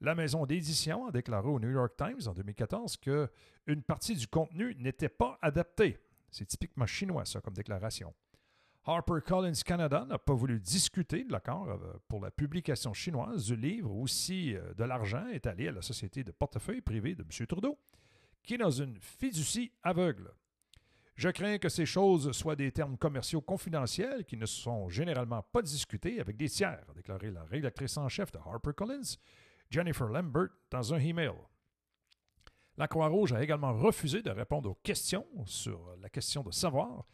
La 0.00 0.14
maison 0.14 0.44
d'édition 0.44 1.06
a 1.06 1.10
déclaré 1.10 1.48
au 1.48 1.58
New 1.58 1.70
York 1.70 1.94
Times 1.96 2.28
en 2.28 2.34
2014 2.34 2.98
que 2.98 3.30
une 3.66 3.82
partie 3.82 4.14
du 4.14 4.28
contenu 4.28 4.74
n'était 4.76 5.08
pas 5.08 5.38
adaptée. 5.40 5.98
C'est 6.30 6.44
typiquement 6.44 6.86
chinois, 6.86 7.24
ça, 7.24 7.40
comme 7.40 7.54
déclaration. 7.54 8.12
HarperCollins 8.86 9.62
Canada 9.64 10.06
n'a 10.08 10.18
pas 10.18 10.32
voulu 10.32 10.60
discuter 10.60 11.24
de 11.24 11.32
l'accord 11.32 11.68
euh, 11.68 11.98
pour 12.06 12.20
la 12.20 12.30
publication 12.30 12.94
chinoise 12.94 13.46
du 13.46 13.56
livre 13.56 13.90
où 13.90 14.06
si 14.06 14.54
euh, 14.54 14.74
de 14.74 14.84
l'argent 14.84 15.26
est 15.26 15.46
allé 15.46 15.66
à 15.66 15.72
la 15.72 15.82
société 15.82 16.22
de 16.22 16.30
portefeuille 16.30 16.80
privé 16.80 17.16
de 17.16 17.22
M. 17.22 17.46
Trudeau, 17.48 17.78
qui 18.44 18.54
est 18.54 18.58
dans 18.58 18.70
une 18.70 18.96
fiducie 19.00 19.72
aveugle. 19.82 20.32
Je 21.16 21.28
crains 21.30 21.58
que 21.58 21.68
ces 21.68 21.84
choses 21.86 22.30
soient 22.30 22.54
des 22.54 22.70
termes 22.70 22.96
commerciaux 22.96 23.40
confidentiels 23.40 24.24
qui 24.24 24.36
ne 24.36 24.46
sont 24.46 24.88
généralement 24.88 25.42
pas 25.42 25.62
discutés 25.62 26.20
avec 26.20 26.36
des 26.36 26.48
tiers, 26.48 26.84
a 26.88 26.94
déclaré 26.94 27.32
la 27.32 27.42
rédactrice 27.42 27.96
en 27.96 28.08
chef 28.08 28.30
de 28.30 28.38
HarperCollins, 28.38 29.16
Jennifer 29.68 30.06
Lambert, 30.06 30.50
dans 30.70 30.94
un 30.94 30.98
email. 30.98 31.32
La 32.76 32.86
Croix-Rouge 32.86 33.32
a 33.32 33.42
également 33.42 33.72
refusé 33.72 34.22
de 34.22 34.30
répondre 34.30 34.70
aux 34.70 34.74
questions 34.74 35.26
sur 35.44 35.96
la 36.00 36.08
question 36.08 36.44
de 36.44 36.52
savoir 36.52 37.04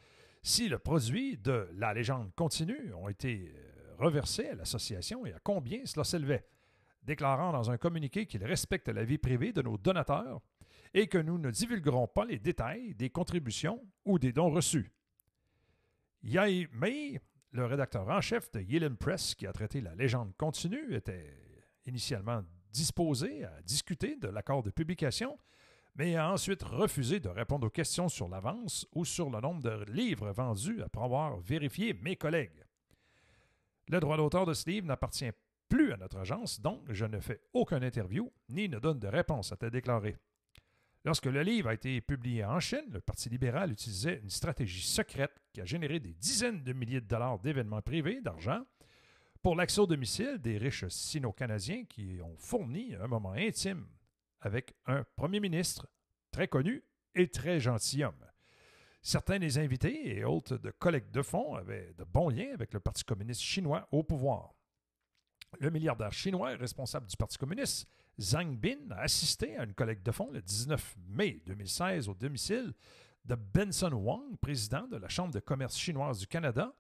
si 0.43 0.69
le 0.69 0.79
produit 0.79 1.39
de 1.39 1.69
La 1.75 1.95
légende 1.95 2.35
continue 2.35 2.93
ont 2.95 3.09
été 3.09 3.53
euh, 3.55 3.95
reversés 3.99 4.49
à 4.49 4.55
l'association 4.55 5.25
et 5.25 5.33
à 5.33 5.39
combien 5.39 5.87
cela 5.87 6.05
s'élevait, 6.05 6.47
déclarant 7.03 7.53
dans 7.53 7.71
un 7.71 7.79
communiqué 7.79 8.27
qu'il 8.27 8.45
respecte 8.45 8.89
la 8.89 9.05
vie 9.05 9.19
privée 9.19 9.53
de 9.53 9.63
nos 9.63 9.79
donateurs 9.79 10.41
et 10.95 11.07
que 11.07 11.19
nous 11.19 11.39
ne 11.39 11.51
divulguerons 11.51 12.09
pas 12.09 12.25
les 12.25 12.39
détails 12.39 12.95
des 12.95 13.11
contributions 13.11 13.81
ou 14.05 14.19
des 14.19 14.33
dons 14.33 14.51
reçus. 14.51 14.93
Yai 16.23 16.69
Mei, 16.73 17.21
le 17.53 17.65
rédacteur 17.65 18.09
en 18.09 18.21
chef 18.21 18.51
de 18.53 18.61
Yellen 18.61 18.97
Press 18.97 19.35
qui 19.35 19.47
a 19.47 19.53
traité 19.53 19.81
La 19.81 19.95
légende 19.95 20.37
continue, 20.37 20.95
était 20.95 21.35
initialement 21.87 22.43
disposé 22.73 23.45
à 23.45 23.61
discuter 23.63 24.17
de 24.17 24.29
l'accord 24.29 24.63
de 24.63 24.71
publication 24.71 25.39
mais 25.95 26.17
a 26.17 26.33
ensuite 26.33 26.63
refusé 26.63 27.21
de 27.21 27.29
répondre 27.29 27.67
aux 27.67 27.71
questions 27.71 28.09
sur 28.09 28.29
l'avance 28.29 28.87
ou 28.95 29.05
sur 29.05 29.31
le 29.31 29.41
nombre 29.41 29.63
de 29.63 29.85
livres 29.91 30.31
vendus 30.31 30.83
après 30.83 31.05
avoir 31.05 31.39
vérifié 31.39 31.95
mes 31.95 32.17
collègues. 32.17 32.65
Le 33.89 34.01
droit 34.01 34.17
d'auteur 34.17 34.47
de 34.47 34.55
ce 34.55 34.69
livre 34.71 34.87
n'appartient 34.87 35.31
plus 35.69 35.93
à 35.93 35.97
notre 35.97 36.19
agence, 36.19 36.61
donc 36.61 36.81
je 36.91 37.05
ne 37.05 37.21
fais 37.21 37.41
aucune 37.53 37.85
interview 37.85 38.33
ni 38.49 38.69
ne 38.69 38.79
donne 38.79 38.99
de 38.99 39.09
réponse, 39.09 39.53
a-t-elle 39.53 39.71
déclaré. 39.71 40.17
Lorsque 41.05 41.27
le 41.27 41.43
livre 41.43 41.69
a 41.69 41.75
été 41.75 42.01
publié 42.01 42.45
en 42.45 42.61
Chine, 42.61 42.89
le 42.91 43.01
Parti 43.01 43.29
libéral 43.29 43.73
utilisait 43.73 44.21
une 44.23 44.31
stratégie 44.31 44.83
secrète 44.87 45.43
qui 45.53 45.61
a 45.61 45.65
généré 45.65 45.99
des 45.99 46.15
dizaines 46.15 46.63
de 46.63 46.73
milliers 46.73 47.01
de 47.01 47.07
dollars 47.07 47.41
d'événements 47.41 47.83
privés, 47.83 48.21
d'argent, 48.21 48.63
pour 49.43 49.57
l'accès 49.57 49.81
au 49.81 49.87
domicile 49.87 50.39
des 50.39 50.59
riches 50.59 50.87
sino-canadiens 50.87 51.85
qui 51.87 52.21
ont 52.23 52.37
fourni 52.37 52.95
un 52.95 53.09
moment 53.09 53.33
intime 53.33 53.89
avec 54.43 54.75
un 54.87 55.05
premier 55.17 55.41
ministre 55.41 55.89
très 56.31 56.49
connu 56.49 56.85
et 57.15 57.29
très 57.29 57.61
gentilhomme. 57.61 58.27
Certains 59.01 59.39
des 59.39 59.59
invités 59.59 60.17
et 60.17 60.25
hôtes 60.25 60.53
de 60.53 60.71
collecte 60.71 61.13
de 61.13 61.23
fonds 61.23 61.55
avaient 61.55 61.93
de 61.99 62.05
bons 62.05 62.29
liens 62.29 62.53
avec 62.55 62.73
le 62.73 62.81
Parti 62.81 63.05
communiste 63.05 63.41
chinois 63.41 63.89
au 63.91 64.03
pouvoir. 64.03 64.55
Le 65.59 65.71
milliardaire 65.71 66.13
chinois 66.13 66.51
responsable 66.51 67.07
du 67.07 67.17
Parti 67.17 67.37
communiste, 67.37 67.89
Zhang 68.21 68.57
Bin, 68.57 68.91
a 68.91 69.01
assisté 69.01 69.57
à 69.57 69.65
une 69.65 69.75
collecte 69.75 70.05
de 70.07 70.13
fonds 70.13 70.31
le 70.31 70.41
19 70.41 70.97
mai 71.09 71.43
2016 71.47 72.09
au 72.09 72.15
domicile 72.15 72.73
de 73.25 73.35
Benson 73.35 73.93
Wang, 73.93 74.37
président 74.41 74.87
de 74.87 74.97
la 74.97 75.09
Chambre 75.09 75.33
de 75.33 75.41
commerce 75.41 75.77
chinoise 75.77 76.19
du 76.19 76.27
Canada. 76.27 76.75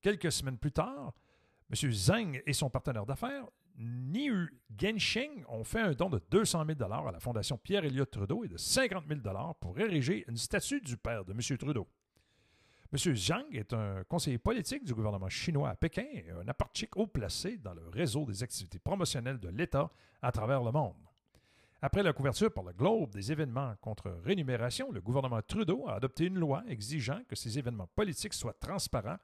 Quelques 0.00 0.32
semaines 0.32 0.58
plus 0.58 0.72
tard, 0.72 1.14
M. 1.70 1.90
Zhang 1.90 2.42
et 2.44 2.52
son 2.52 2.70
partenaire 2.70 3.06
d'affaires 3.06 3.46
Niu 3.78 4.52
Gensheng 4.78 5.44
ont 5.48 5.64
fait 5.64 5.80
un 5.80 5.92
don 5.92 6.10
de 6.10 6.20
200 6.30 6.64
000 6.78 6.92
à 6.92 7.12
la 7.12 7.20
Fondation 7.20 7.58
Pierre-Éliott 7.58 8.10
Trudeau 8.10 8.44
et 8.44 8.48
de 8.48 8.56
50 8.56 9.04
000 9.08 9.20
pour 9.60 9.78
ériger 9.78 10.24
une 10.28 10.36
statue 10.36 10.80
du 10.80 10.96
père 10.96 11.24
de 11.24 11.32
M. 11.32 11.58
Trudeau. 11.58 11.88
M. 12.92 13.14
Zhang 13.16 13.46
est 13.52 13.72
un 13.72 14.04
conseiller 14.04 14.36
politique 14.36 14.84
du 14.84 14.92
gouvernement 14.92 15.30
chinois 15.30 15.70
à 15.70 15.76
Pékin 15.76 16.04
et 16.12 16.30
un 16.30 16.46
aparchique 16.46 16.94
haut 16.96 17.06
placé 17.06 17.56
dans 17.56 17.72
le 17.72 17.88
réseau 17.88 18.26
des 18.26 18.42
activités 18.42 18.78
promotionnelles 18.78 19.38
de 19.38 19.48
l'État 19.48 19.90
à 20.20 20.30
travers 20.30 20.62
le 20.62 20.72
monde. 20.72 20.96
Après 21.80 22.02
la 22.02 22.12
couverture 22.12 22.52
par 22.52 22.64
le 22.64 22.72
Globe 22.72 23.10
des 23.10 23.32
événements 23.32 23.74
contre 23.80 24.10
rémunération, 24.22 24.92
le 24.92 25.00
gouvernement 25.00 25.40
Trudeau 25.40 25.88
a 25.88 25.94
adopté 25.94 26.26
une 26.26 26.38
loi 26.38 26.62
exigeant 26.68 27.22
que 27.26 27.34
ces 27.34 27.58
événements 27.58 27.88
politiques 27.94 28.34
soient 28.34 28.52
transparents, 28.52 29.18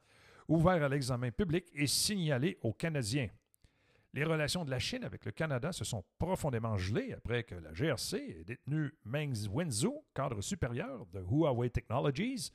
ouverts 0.49 0.83
à 0.83 0.89
l'examen 0.89 1.31
public 1.31 1.67
et 1.75 1.87
signalés 1.87 2.59
aux 2.63 2.73
Canadiens. 2.73 3.29
Les 4.15 4.25
relations 4.25 4.65
de 4.65 4.71
la 4.71 4.79
Chine 4.79 5.05
avec 5.05 5.25
le 5.27 5.33
Canada 5.33 5.71
se 5.71 5.85
sont 5.85 6.03
profondément 6.19 6.77
gelées 6.77 7.13
après 7.13 7.43
que 7.45 7.55
la 7.55 7.73
GRC 7.73 8.17
ait 8.17 8.45
détenu 8.45 8.93
Meng 9.05 9.35
Wanzhou, 9.51 10.03
cadre 10.15 10.41
supérieur 10.41 11.07
de 11.13 11.21
Huawei 11.21 11.69
Technologies, 11.69 12.51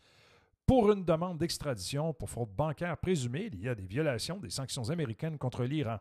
pour 0.65 0.91
une 0.91 1.05
demande 1.05 1.37
d'extradition 1.37 2.13
pour 2.13 2.29
fraude 2.29 2.49
bancaire 2.55 2.97
présumée 2.97 3.49
liée 3.49 3.69
à 3.69 3.75
des 3.75 3.85
violations 3.85 4.37
des 4.37 4.49
sanctions 4.49 4.89
américaines 4.89 5.37
contre 5.37 5.63
l'Iran. 5.63 5.99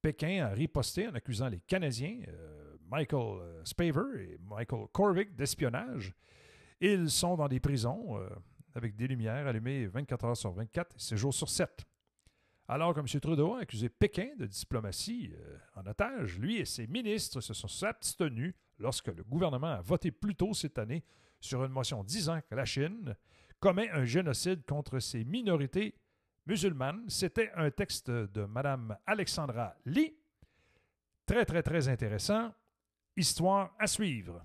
Pékin 0.00 0.46
a 0.46 0.48
riposté 0.48 1.06
en 1.08 1.14
accusant 1.14 1.48
les 1.48 1.60
Canadiens, 1.60 2.20
euh, 2.28 2.76
Michael 2.90 3.40
euh, 3.40 3.64
Spaver 3.64 4.22
et 4.22 4.38
Michael 4.38 4.86
Corvick, 4.92 5.36
d'espionnage. 5.36 6.14
Ils 6.80 7.10
sont 7.10 7.36
dans 7.36 7.48
des 7.48 7.60
prisons 7.60 8.18
euh, 8.18 8.28
avec 8.74 8.96
des 8.96 9.06
lumières 9.06 9.46
allumées 9.46 9.86
24 9.86 10.24
heures 10.24 10.36
sur 10.36 10.52
24 10.52 10.96
et 10.96 10.98
7 10.98 11.18
jours 11.18 11.34
sur 11.34 11.48
7. 11.48 11.84
Alors 12.68 12.94
que 12.94 13.00
M. 13.00 13.20
Trudeau 13.20 13.54
a 13.54 13.60
accusé 13.60 13.88
Pékin 13.88 14.30
de 14.38 14.46
diplomatie 14.46 15.32
euh, 15.34 15.58
en 15.74 15.86
otage, 15.86 16.38
lui 16.38 16.58
et 16.58 16.64
ses 16.64 16.86
ministres 16.86 17.40
se 17.40 17.54
sont 17.54 17.86
abstenus 17.86 18.54
lorsque 18.78 19.08
le 19.08 19.24
gouvernement 19.24 19.72
a 19.72 19.80
voté 19.80 20.10
plus 20.10 20.34
tôt 20.34 20.54
cette 20.54 20.78
année 20.78 21.04
sur 21.40 21.64
une 21.64 21.72
motion 21.72 22.04
disant 22.04 22.40
que 22.48 22.54
la 22.54 22.64
Chine 22.64 23.16
commet 23.60 23.90
un 23.90 24.04
génocide 24.04 24.64
contre 24.64 25.00
ses 25.00 25.24
minorités 25.24 25.94
musulmanes. 26.46 27.04
C'était 27.08 27.50
un 27.54 27.70
texte 27.70 28.10
de 28.10 28.44
Mme 28.44 28.96
Alexandra 29.06 29.74
Lee. 29.84 30.16
Très, 31.26 31.44
très, 31.44 31.62
très 31.62 31.88
intéressant. 31.88 32.52
Histoire 33.16 33.74
à 33.78 33.86
suivre. 33.86 34.44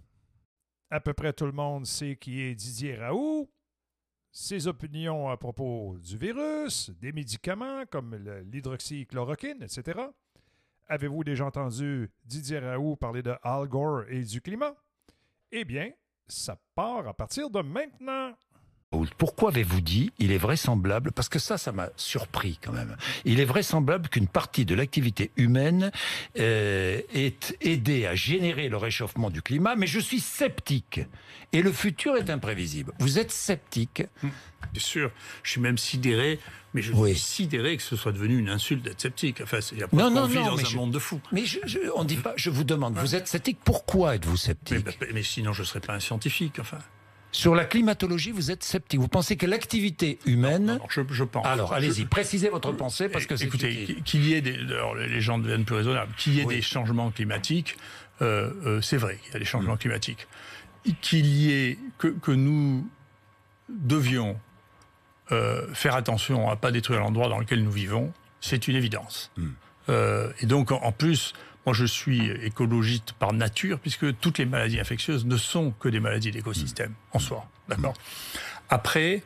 À 0.90 1.00
peu 1.00 1.14
près 1.14 1.34
tout 1.34 1.46
le 1.46 1.52
monde 1.52 1.86
sait 1.86 2.16
qui 2.16 2.42
est 2.42 2.56
Didier 2.56 2.96
Raoult 2.96 3.50
ses 4.40 4.68
opinions 4.68 5.30
à 5.30 5.36
propos 5.36 5.98
du 5.98 6.16
virus, 6.16 6.92
des 7.02 7.12
médicaments 7.12 7.88
comme 7.90 8.16
l'hydroxychloroquine, 8.52 9.64
etc. 9.64 10.00
Avez-vous 10.88 11.24
déjà 11.24 11.46
entendu 11.46 12.12
Didier 12.24 12.60
Raoult 12.60 12.98
parler 12.98 13.24
de 13.24 13.34
Al 13.42 13.68
Gore 13.68 14.04
et 14.10 14.22
du 14.22 14.40
climat? 14.40 14.76
Eh 15.52 15.66
bien, 15.66 15.92
ça 16.28 16.56
part 16.76 17.08
à 17.08 17.16
partir 17.16 17.50
de 17.50 17.62
maintenant. 17.62 18.36
Pourquoi 19.18 19.50
avez-vous 19.50 19.82
dit 19.82 20.12
il 20.18 20.32
est 20.32 20.38
vraisemblable 20.38 21.12
Parce 21.12 21.28
que 21.28 21.40
ça, 21.40 21.58
ça 21.58 21.74
m'a 21.74 21.90
surpris 21.98 22.58
quand 22.64 22.72
même. 22.72 22.96
Il 23.26 23.42
est 23.42 23.46
vraisemblable 23.46 24.08
qu'une 24.08 24.28
partie 24.28 24.64
de 24.66 24.74
l'activité 24.76 25.32
humaine 25.36 25.92
euh, 26.40 27.02
ait 27.14 27.36
aidé 27.62 28.06
à 28.06 28.16
générer 28.16 28.70
le 28.70 28.78
réchauffement 28.78 29.30
du 29.30 29.42
climat, 29.42 29.76
mais 29.76 29.88
je 29.88 30.00
suis 30.00 30.22
sceptique. 30.22 31.02
Et 31.52 31.62
le 31.62 31.72
futur 31.74 32.16
est 32.16 32.30
imprévisible. 32.30 32.94
Vous 33.00 33.20
êtes 33.20 33.32
sceptique 33.32 34.04
hum, 34.24 34.32
Bien 34.72 34.82
sûr. 34.82 35.12
Je 35.44 35.52
suis 35.52 35.62
même 35.62 35.78
sidéré, 35.78 36.40
mais 36.74 36.82
je 36.82 36.94
suis 36.94 37.16
sidéré 37.20 37.76
que 37.76 37.84
ce 37.84 37.98
soit 37.98 38.14
devenu 38.14 38.38
une 38.40 38.50
insulte 38.50 38.84
d'être 38.84 39.02
sceptique. 39.02 39.42
Enfin, 39.42 39.60
il 39.74 39.80
y 39.80 39.84
a 39.84 39.88
pas 39.90 39.98
non, 39.98 40.10
non, 40.10 40.26
vit 40.28 40.36
non, 40.38 40.46
dans 40.56 40.60
un 40.60 40.64
je- 40.64 40.78
monde 40.78 40.92
de 40.92 41.00
fous. 41.00 41.20
Mais 41.34 41.46
je, 41.46 41.60
je- 41.66 41.80
on 41.96 42.06
dit 42.06 42.16
pas. 42.16 42.34
Je 42.38 42.50
vous 42.50 42.64
demande. 42.64 42.96
Vous 42.98 43.16
êtes 43.16 43.28
sceptique. 43.28 43.60
Pourquoi 43.66 44.16
êtes-vous 44.16 44.38
sceptique? 44.38 44.86
mais- 45.02 45.10
mais 45.14 45.24
sinon, 45.24 45.52
je 45.52 45.62
ne 45.62 45.66
serais 45.68 45.82
pas 45.82 45.94
un 45.94 46.00
scientifique. 46.00 46.60
Enfin. 46.60 46.80
Sur 47.38 47.54
la 47.54 47.66
climatologie, 47.66 48.32
vous 48.32 48.50
êtes 48.50 48.64
sceptique. 48.64 49.00
Vous 49.00 49.08
pensez 49.08 49.38
que 49.38 49.46
l'activité 49.46 50.18
humaine. 50.26 50.80
je, 50.90 51.24
pense. 51.24 51.46
Alors, 51.46 51.72
allez-y, 51.72 52.06
précisez 52.06 52.50
votre 52.50 52.72
pensée 52.72 53.10
parce 53.10 53.28
que 53.28 53.36
c'est. 53.36 53.46
Écoutez, 53.46 53.98
qu'il 54.06 54.26
y 54.26 54.34
ait 54.34 54.42
des. 54.42 54.58
les 55.08 55.22
gens 55.22 55.38
deviennent 55.38 55.64
plus 55.64 55.76
raisonnables. 55.76 56.12
Qu'il 56.18 56.34
y 56.34 56.40
ait 56.40 56.46
des 56.46 56.64
changements 56.64 57.12
climatiques, 57.12 57.78
euh, 58.24 58.52
euh, 58.66 58.82
c'est 58.82 58.98
vrai 58.98 59.20
qu'il 59.22 59.34
y 59.34 59.36
a 59.36 59.40
des 59.40 59.46
changements 59.46 59.76
mm. 59.76 59.78
climatiques. 59.78 60.28
Qu'il 61.02 61.28
y 61.28 61.52
ait. 61.52 61.78
Que, 62.00 62.08
que 62.08 62.32
nous 62.32 62.90
devions 63.70 64.40
euh, 65.32 65.72
faire 65.76 65.94
attention 65.94 66.50
à 66.50 66.56
ne 66.56 66.60
pas 66.60 66.72
détruire 66.72 67.02
l'endroit 67.02 67.30
dans 67.30 67.38
lequel 67.38 67.64
nous 67.64 67.72
vivons, 67.72 68.14
c'est 68.42 68.68
une 68.68 68.76
évidence. 68.76 69.32
Mm. 69.38 69.50
et 70.42 70.46
donc, 70.48 70.72
en 70.72 70.92
plus, 70.92 71.34
moi, 71.68 71.74
je 71.74 71.84
suis 71.84 72.32
écologiste 72.32 73.12
par 73.12 73.34
nature, 73.34 73.78
puisque 73.82 74.18
toutes 74.20 74.38
les 74.38 74.46
maladies 74.46 74.80
infectieuses 74.80 75.26
ne 75.26 75.36
sont 75.36 75.72
que 75.72 75.90
des 75.90 76.00
maladies 76.00 76.32
d'écosystème 76.32 76.94
en 77.12 77.20
soi. 77.20 77.46
D'accord? 77.68 77.94
Après, 78.70 79.22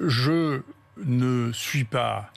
je 0.00 0.62
ne 1.04 1.52
suis 1.52 1.84
pas. 1.84 2.32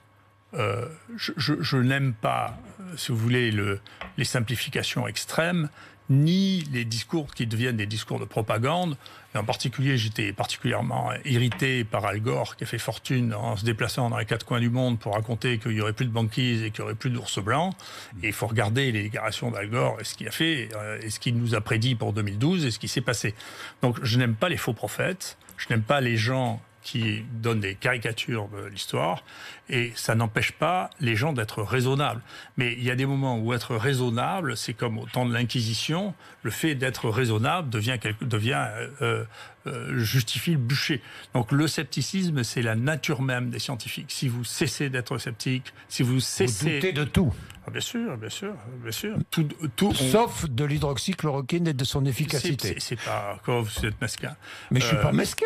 Euh, 0.56 0.90
je, 1.16 1.78
n'aime 1.78 2.14
pas, 2.14 2.58
si 2.98 3.14
vous 3.14 3.18
voulez, 3.18 3.50
le, 3.52 3.80
les 4.18 4.26
simplifications 4.26 5.08
extrêmes, 5.08 5.70
ni 6.10 6.64
les 6.72 6.86
discours 6.86 7.34
qui 7.34 7.46
deviennent 7.46 7.78
des 7.78 7.86
discours 7.86 8.20
de 8.20 8.26
propagande. 8.26 8.98
Et 9.36 9.38
en 9.38 9.44
particulier, 9.44 9.98
j'étais 9.98 10.34
particulièrement 10.34 11.12
irrité 11.24 11.84
par 11.84 12.06
Al 12.06 12.20
Gore, 12.20 12.56
qui 12.56 12.64
a 12.64 12.68
fait 12.68 12.80
fortune 12.80 13.34
en 13.34 13.56
se 13.56 13.64
déplaçant 13.64 14.10
dans 14.10 14.18
les 14.18 14.26
quatre 14.26 14.46
coins 14.46 14.60
du 14.60 14.70
monde 14.70 14.98
pour 14.98 15.14
raconter 15.14 15.60
qu'il 15.60 15.74
n'y 15.74 15.82
aurait 15.82 15.94
plus 15.94 16.06
de 16.06 16.12
banquise 16.12 16.64
et 16.64 16.72
qu'il 16.72 16.84
n'y 16.84 16.86
aurait 16.86 16.96
plus 16.96 17.12
d'ours 17.12 17.40
blancs. 17.40 17.76
Et 18.24 18.28
il 18.28 18.34
faut 18.34 18.48
regarder 18.48 18.92
les 18.92 19.04
déclarations 19.04 19.52
d'Al 19.52 19.70
Gore 19.70 19.98
et 20.00 20.04
ce 20.04 20.16
qu'il 20.16 20.28
a 20.28 20.32
fait, 20.32 20.70
euh, 20.76 21.00
et 21.02 21.12
ce 21.12 21.20
qu'il 21.20 21.38
nous 21.38 21.54
a 21.54 21.62
prédit 21.62 21.94
pour 21.94 22.14
2012 22.14 22.66
et 22.66 22.72
ce 22.72 22.80
qui 22.80 22.88
s'est 22.88 23.02
passé. 23.02 23.36
Donc 23.84 24.04
je 24.04 24.18
n'aime 24.18 24.36
pas 24.36 24.50
les 24.50 24.58
faux 24.58 24.74
prophètes, 24.74 25.38
je 25.58 25.68
n'aime 25.70 25.84
pas 25.84 26.02
les 26.02 26.18
gens 26.18 26.60
qui 26.84 27.24
donnent 27.34 27.60
des 27.60 27.76
caricatures 27.76 28.48
de 28.48 28.68
l'histoire, 28.68 29.24
et 29.70 29.92
ça 29.96 30.16
n'empêche 30.16 30.52
pas 30.52 30.90
les 31.00 31.16
gens 31.16 31.34
d'être 31.34 31.62
raisonnables. 31.62 32.22
Mais 32.58 32.74
il 32.74 32.84
y 32.84 32.92
a 32.92 32.96
des 32.96 33.06
moments 33.06 33.38
où 33.38 33.54
être 33.54 33.76
raisonnable, 33.76 34.58
c'est 34.58 34.74
comme 34.74 34.98
au 34.98 35.06
temps 35.06 35.26
de 35.26 35.34
l'Inquisition, 35.34 36.14
le 36.44 36.52
fait 36.52 36.76
d'être 36.76 37.10
raisonnable 37.10 37.70
devient, 37.70 37.98
devient 38.22 38.66
euh, 38.70 38.88
euh, 39.02 39.24
justifie 39.98 40.52
le 40.52 40.58
bûcher. 40.58 41.02
Donc 41.34 41.52
le 41.52 41.68
scepticisme, 41.68 42.44
c'est 42.44 42.62
la 42.62 42.76
nature 42.76 43.22
même 43.22 43.50
des 43.50 43.60
scientifiques. 43.60 44.12
Si 44.12 44.28
vous 44.28 44.44
cessez 44.44 44.90
d'être 44.90 45.18
sceptique, 45.18 45.74
si 45.88 46.04
vous 46.04 46.20
cessez... 46.20 46.66
Vous 46.66 46.76
doutez 46.76 46.94
de 46.94 47.04
tout 47.04 47.34
ah, 47.70 47.72
bien 47.72 47.82
sûr, 47.82 48.18
bien 48.18 48.30
sûr, 48.30 48.56
bien 48.82 48.92
sûr. 48.92 49.16
Tout, 49.30 49.48
tout 49.76 49.94
Sauf 49.94 50.50
de 50.50 50.66
l'hydroxychloroquine 50.66 51.68
et 51.68 51.74
de 51.74 51.84
son 51.84 52.04
efficacité. 52.04 52.76
C'est 52.80 53.00
pas 53.00 53.40
quand 53.46 53.62
vous 53.62 53.86
êtes 53.86 54.02
mesquin. 54.02 54.36
Mais 54.72 54.80
je 54.80 54.88
suis 54.88 54.96
pas 54.96 55.10
euh, 55.10 55.12
mesquin. 55.12 55.46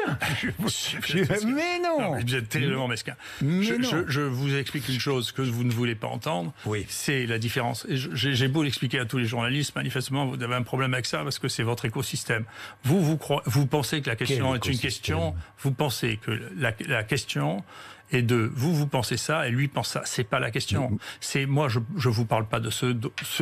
mais 1.46 1.80
non. 1.80 2.18
vous 2.18 2.36
êtes 2.36 2.48
tellement 2.48 2.88
mesquin. 2.88 3.16
je, 3.42 4.06
je, 4.08 4.22
vous 4.22 4.56
explique 4.56 4.88
une 4.88 5.02
chose 5.02 5.34
que 5.34 5.42
vous 5.42 5.66
ne 5.66 5.72
voulez 5.74 5.96
pas 5.96 6.08
entendre. 6.08 6.54
Oui. 6.66 6.86
C'est 6.88 7.26
la 7.26 7.40
différence. 7.40 7.86
J'ai 7.90 8.48
beau 8.48 8.64
l'expliquer 8.64 9.00
à 9.00 9.06
tous 9.06 9.18
les 9.18 9.26
journalistes, 9.26 9.76
manifestement, 9.76 10.26
vous 10.26 10.42
avez 10.42 10.56
un 10.56 10.64
problème 10.64 10.94
avec 10.94 11.08
ça 11.08 11.24
parce 11.24 11.40
que 11.40 11.50
c'est 11.50 11.64
votre 11.64 11.84
écosystème. 11.84 12.46
Vous, 12.86 13.02
vous, 13.02 13.18
croyez, 13.18 13.44
vous 13.48 13.66
pensez 13.66 14.02
que 14.02 14.10
la 14.10 14.13
question 14.16 14.56
est 14.56 14.66
une 14.66 14.78
question. 14.78 15.36
Vous 15.60 15.72
pensez 15.72 16.18
que 16.18 16.32
la, 16.56 16.74
la 16.88 17.04
question 17.04 17.64
et 18.12 18.22
de 18.22 18.52
vous, 18.54 18.74
vous 18.74 18.88
pensez 18.88 19.18
ça 19.18 19.48
et 19.48 19.52
lui 19.52 19.68
pense 19.68 19.90
ça. 19.90 20.02
C'est 20.06 20.24
pas 20.24 20.40
la 20.40 20.52
question. 20.52 20.98
C'est 21.20 21.46
moi, 21.46 21.68
je 21.68 21.80
je 21.98 22.10
vous 22.10 22.26
parle 22.26 22.48
pas 22.48 22.60
de 22.60 22.70
ce 22.70 22.96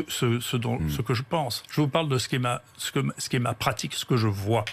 ce, 0.07 0.39
ce, 0.39 0.57
dont 0.57 0.79
hmm. 0.79 0.89
ce 0.89 1.01
que 1.01 1.13
je 1.13 1.23
pense. 1.23 1.63
Je 1.71 1.81
vous 1.81 1.87
parle 1.87 2.09
de 2.09 2.17
ce 2.17 2.27
qui 2.29 2.35
est 2.35 2.39
ma 2.39 2.61
ce 2.77 2.91
que 2.91 2.99
ce 3.17 3.29
qui 3.29 3.35
est 3.35 3.39
ma 3.39 3.53
pratique, 3.53 3.93
ce 3.93 4.05
que 4.05 4.17
je 4.17 4.27
vois. 4.27 4.65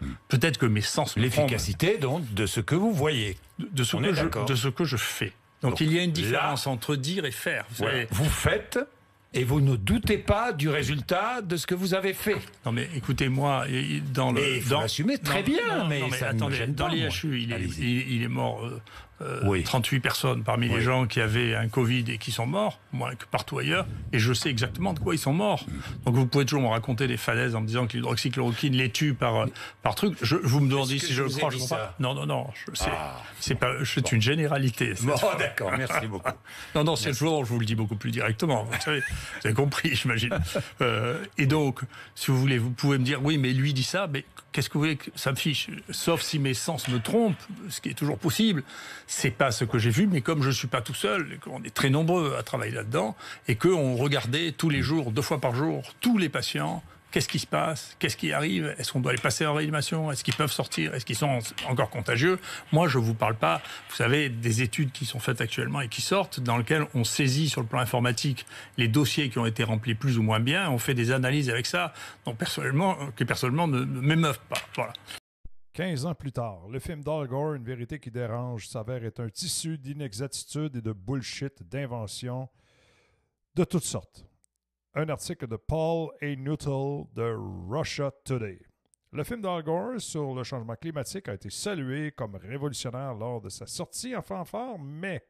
Hmm. 0.00 0.12
Peut-être 0.28 0.58
que 0.58 0.66
mes 0.66 0.82
sens. 0.82 1.16
L'efficacité 1.16 1.96
donc 1.96 2.32
de 2.34 2.46
ce 2.46 2.60
que 2.60 2.74
vous 2.74 2.92
voyez, 2.92 3.38
de, 3.58 3.82
ce 3.82 3.96
que 3.96 4.12
je 4.12 4.44
de 4.46 4.54
ce 4.54 4.68
que 4.68 4.84
je 4.84 4.96
fais. 4.96 5.32
Donc, 5.62 5.80
il 5.80 5.90
y 5.92 5.98
a 5.98 6.02
une 6.02 6.12
différence 6.12 6.66
entre 6.66 6.96
dire 6.96 7.24
et 7.24 7.30
faire. 7.30 7.64
Vous, 7.70 7.86
vous 8.10 8.28
faites 8.28 8.78
et 9.34 9.44
vous 9.44 9.60
ne 9.60 9.76
doutez 9.76 10.18
pas 10.18 10.52
du 10.52 10.68
résultat 10.68 11.42
de 11.42 11.56
ce 11.56 11.66
que 11.66 11.74
vous 11.74 11.94
avez 11.94 12.14
fait. 12.14 12.36
Non 12.64 12.72
mais 12.72 12.88
écoutez 12.94 13.28
moi 13.28 13.66
dans 14.12 14.32
le 14.32 14.40
mais 14.40 14.56
il 14.56 14.62
faut 14.62 14.80
l'assumer 14.80 15.18
très 15.18 15.42
bien 15.42 15.86
mais, 15.88 16.10
ça 16.10 16.28
attendez, 16.28 16.66
dans 16.68 16.88
l'IHU 16.88 17.40
il, 17.40 18.12
il, 18.12 18.22
est 18.22 18.28
mort 18.28 18.64
euh, 18.64 18.80
38 19.18 19.96
euh, 19.96 20.00
personnes 20.00 20.42
parmi 20.42 20.68
les 20.68 20.82
gens 20.82 21.06
qui 21.06 21.20
avaient 21.20 21.54
un 21.54 21.68
Covid 21.68 22.04
et 22.08 22.18
qui 22.18 22.32
sont 22.32 22.46
morts, 22.46 22.78
moins 22.92 23.14
que 23.14 23.24
partout 23.30 23.58
ailleurs, 23.58 23.86
et 24.12 24.18
je 24.18 24.32
sais 24.32 24.50
exactement 24.50 24.92
de 24.92 24.98
quoi 24.98 25.14
ils 25.14 25.18
sont 25.18 25.32
morts. 25.32 25.64
Donc 26.04 26.14
vous 26.14 26.26
pouvez 26.26 26.44
toujours 26.44 26.62
me 26.62 26.68
raconter 26.68 27.06
des 27.06 27.16
falaises 27.16 27.54
en 27.54 27.62
me 27.62 27.66
disant 27.66 27.86
que 27.86 27.94
l'hydroxychloroquine 27.94 28.74
les 28.74 28.90
tue 28.90 29.14
par, 29.14 29.36
euh, 29.36 29.46
par 29.82 29.94
truc. 29.94 30.18
Je, 30.20 30.36
vous 30.36 30.60
me 30.60 30.68
demandez 30.68 30.98
si 30.98 31.14
je 31.14 31.22
le 31.22 31.30
crois, 31.30 31.50
je 31.50 31.56
crois 31.56 31.76
pas. 31.76 31.94
Non, 31.98 32.14
non, 32.14 32.26
non, 32.26 32.46
ah. 32.86 33.22
c'est 33.40 33.54
pas, 33.54 33.72
c'est 33.84 34.12
une 34.12 34.20
généralité. 34.20 34.94
Bon, 35.02 35.14
d'accord, 35.38 35.72
merci 35.76 36.06
beaucoup. 36.06 36.30
non, 36.74 36.84
non, 36.84 36.96
c'est 36.96 37.12
toujours, 37.12 37.44
je 37.44 37.50
vous 37.50 37.58
le 37.58 37.66
dis 37.66 37.74
beaucoup 37.74 37.96
plus 37.96 38.10
directement. 38.10 38.64
Vous, 38.64 38.80
savez, 38.80 39.00
vous 39.00 39.46
avez 39.46 39.54
compris, 39.54 39.94
j'imagine. 39.94 40.38
Euh, 40.82 41.24
et 41.38 41.46
donc, 41.46 41.80
si 42.14 42.30
vous 42.30 42.38
voulez, 42.38 42.58
vous 42.58 42.70
pouvez 42.70 42.98
me 42.98 43.04
dire, 43.04 43.20
oui, 43.22 43.38
mais 43.38 43.52
lui 43.52 43.72
dit 43.72 43.82
ça, 43.82 44.08
mais 44.12 44.24
qu'est-ce 44.52 44.68
que 44.68 44.74
vous 44.74 44.80
voulez 44.80 44.96
que 44.96 45.10
ça 45.14 45.30
me 45.30 45.36
fiche? 45.36 45.68
Sauf 45.90 46.20
si 46.20 46.38
mes 46.38 46.54
sens 46.54 46.88
me 46.88 46.98
trompent, 46.98 47.36
ce 47.70 47.80
qui 47.80 47.88
est 47.88 47.94
toujours 47.94 48.18
possible 48.18 48.62
c'est 49.06 49.30
pas 49.30 49.50
ce 49.50 49.64
que 49.64 49.78
j'ai 49.78 49.90
vu, 49.90 50.06
mais 50.06 50.20
comme 50.20 50.42
je 50.42 50.50
suis 50.50 50.68
pas 50.68 50.80
tout 50.80 50.94
seul, 50.94 51.38
qu'on 51.40 51.62
est 51.62 51.74
très 51.74 51.90
nombreux 51.90 52.36
à 52.38 52.42
travailler 52.42 52.72
là-dedans, 52.72 53.16
et 53.48 53.56
qu'on 53.56 53.96
regardait 53.96 54.52
tous 54.52 54.68
les 54.68 54.82
jours, 54.82 55.12
deux 55.12 55.22
fois 55.22 55.40
par 55.40 55.54
jour, 55.54 55.82
tous 56.00 56.18
les 56.18 56.28
patients, 56.28 56.82
qu'est-ce 57.12 57.28
qui 57.28 57.38
se 57.38 57.46
passe, 57.46 57.96
qu'est-ce 57.98 58.16
qui 58.16 58.32
arrive, 58.32 58.74
est-ce 58.78 58.92
qu'on 58.92 59.00
doit 59.00 59.12
les 59.12 59.20
passer 59.20 59.46
en 59.46 59.54
réanimation, 59.54 60.12
est-ce 60.12 60.22
qu'ils 60.22 60.34
peuvent 60.34 60.52
sortir, 60.52 60.94
est-ce 60.94 61.06
qu'ils 61.06 61.16
sont 61.16 61.38
encore 61.66 61.88
contagieux? 61.88 62.38
Moi, 62.72 62.88
je 62.88 62.98
vous 62.98 63.14
parle 63.14 63.36
pas, 63.36 63.62
vous 63.88 63.96
savez, 63.96 64.28
des 64.28 64.60
études 64.60 64.92
qui 64.92 65.06
sont 65.06 65.18
faites 65.18 65.40
actuellement 65.40 65.80
et 65.80 65.88
qui 65.88 66.02
sortent, 66.02 66.40
dans 66.40 66.58
lesquelles 66.58 66.86
on 66.94 67.04
saisit 67.04 67.48
sur 67.48 67.62
le 67.62 67.66
plan 67.66 67.80
informatique 67.80 68.44
les 68.76 68.88
dossiers 68.88 69.30
qui 69.30 69.38
ont 69.38 69.46
été 69.46 69.64
remplis 69.64 69.94
plus 69.94 70.18
ou 70.18 70.22
moins 70.22 70.40
bien, 70.40 70.68
on 70.70 70.78
fait 70.78 70.94
des 70.94 71.10
analyses 71.10 71.48
avec 71.48 71.66
ça, 71.66 71.94
donc 72.26 72.36
personnellement, 72.36 72.98
qui 73.16 73.24
personnellement 73.24 73.68
ne, 73.68 73.78
ne 73.78 74.00
m'émeuvent 74.00 74.40
pas. 74.50 74.60
Voilà. 74.74 74.92
15 75.76 76.06
ans 76.06 76.14
plus 76.14 76.32
tard, 76.32 76.68
le 76.68 76.78
film 76.78 77.02
d'Al 77.02 77.26
Gore, 77.26 77.52
Une 77.52 77.62
vérité 77.62 78.00
qui 78.00 78.10
dérange, 78.10 78.66
s'avère 78.66 79.04
être 79.04 79.20
un 79.20 79.28
tissu 79.28 79.76
d'inexactitudes 79.76 80.76
et 80.76 80.80
de 80.80 80.94
bullshit, 80.94 81.62
d'inventions 81.64 82.48
de 83.54 83.62
toutes 83.62 83.84
sortes. 83.84 84.24
Un 84.94 85.10
article 85.10 85.46
de 85.46 85.56
Paul 85.56 86.12
A. 86.22 86.34
Nuttall 86.34 87.04
de 87.12 87.36
Russia 87.68 88.10
Today. 88.24 88.58
Le 89.12 89.22
film 89.22 89.42
d'Al 89.42 89.62
Gore 89.64 90.00
sur 90.00 90.34
le 90.34 90.44
changement 90.44 90.76
climatique 90.76 91.28
a 91.28 91.34
été 91.34 91.50
salué 91.50 92.10
comme 92.12 92.36
révolutionnaire 92.36 93.12
lors 93.12 93.42
de 93.42 93.50
sa 93.50 93.66
sortie 93.66 94.16
en 94.16 94.22
fanfare, 94.22 94.78
mais 94.78 95.26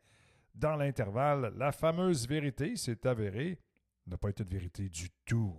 dans 0.55 0.77
l'intervalle, 0.77 1.55
la 1.57 1.73
fameuse 1.73 2.29
vérité 2.29 2.77
s'est 2.77 3.05
avérée 3.05 3.59
ne 4.07 4.15
pas 4.15 4.29
être 4.29 4.43
une 4.43 4.49
vérité 4.49 4.89
du 4.89 5.11
tout. 5.25 5.57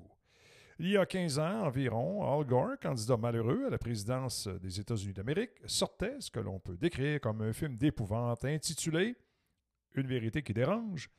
Il 0.80 0.90
y 0.90 0.98
a 0.98 1.08
15 1.08 1.40
ans 1.40 1.66
environ, 1.66 2.24
Al 2.24 2.46
Gore, 2.46 2.78
candidat 2.80 3.18
malheureux 3.18 3.66
à 3.66 3.72
la 3.72 3.80
présidence 3.80 4.48
des 4.48 4.80
États-Unis 4.80 5.13
d'Amérique, 5.13 5.60
sortait 5.66 6.18
ce 6.20 6.30
que 6.30 6.40
l'on 6.40 6.60
peut 6.60 6.78
décrire 6.78 7.20
comme 7.20 7.42
un 7.42 7.52
film 7.52 7.78
d'épouvante 7.78 8.46
intitulé 8.46 9.16
Une 9.96 10.06
vérité 10.06 10.44
qui 10.44 10.54
dérange, 10.54 11.10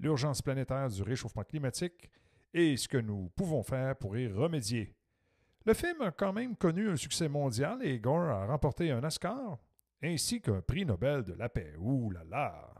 l'urgence 0.00 0.42
planétaire 0.42 0.88
du 0.88 1.00
réchauffement 1.04 1.44
climatique 1.44 2.10
et 2.52 2.76
ce 2.76 2.88
que 2.88 2.96
nous 2.96 3.30
pouvons 3.36 3.62
faire 3.62 3.94
pour 3.94 4.16
y 4.16 4.26
remédier. 4.26 4.96
Le 5.64 5.74
film 5.74 6.02
a 6.02 6.10
quand 6.10 6.32
même 6.32 6.56
connu 6.56 6.90
un 6.90 6.96
succès 6.96 7.28
mondial 7.28 7.86
et 7.86 8.00
Gore 8.00 8.30
a 8.30 8.46
remporté 8.46 8.90
un 8.90 9.04
Oscar 9.04 9.60
ainsi 10.02 10.40
qu'un 10.40 10.60
prix 10.60 10.84
Nobel 10.84 11.22
de 11.22 11.34
la 11.34 11.48
paix. 11.48 11.74
Ouh 11.78 12.10
là 12.10 12.24
là! 12.24 12.74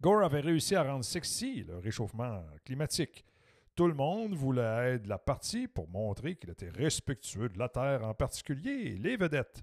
Gore 0.00 0.24
avait 0.24 0.40
réussi 0.40 0.74
à 0.74 0.82
rendre 0.82 1.04
sexy 1.04 1.62
le 1.62 1.78
réchauffement 1.78 2.44
climatique 2.64 3.24
tout 3.78 3.86
le 3.86 3.94
monde 3.94 4.34
voulait 4.34 4.94
être 4.94 5.06
la 5.06 5.18
partie 5.18 5.68
pour 5.68 5.88
montrer 5.88 6.34
qu'il 6.34 6.50
était 6.50 6.68
respectueux 6.68 7.48
de 7.48 7.60
la 7.60 7.68
Terre, 7.68 8.04
en 8.04 8.12
particulier 8.12 8.96
les 8.96 9.16
vedettes. 9.16 9.62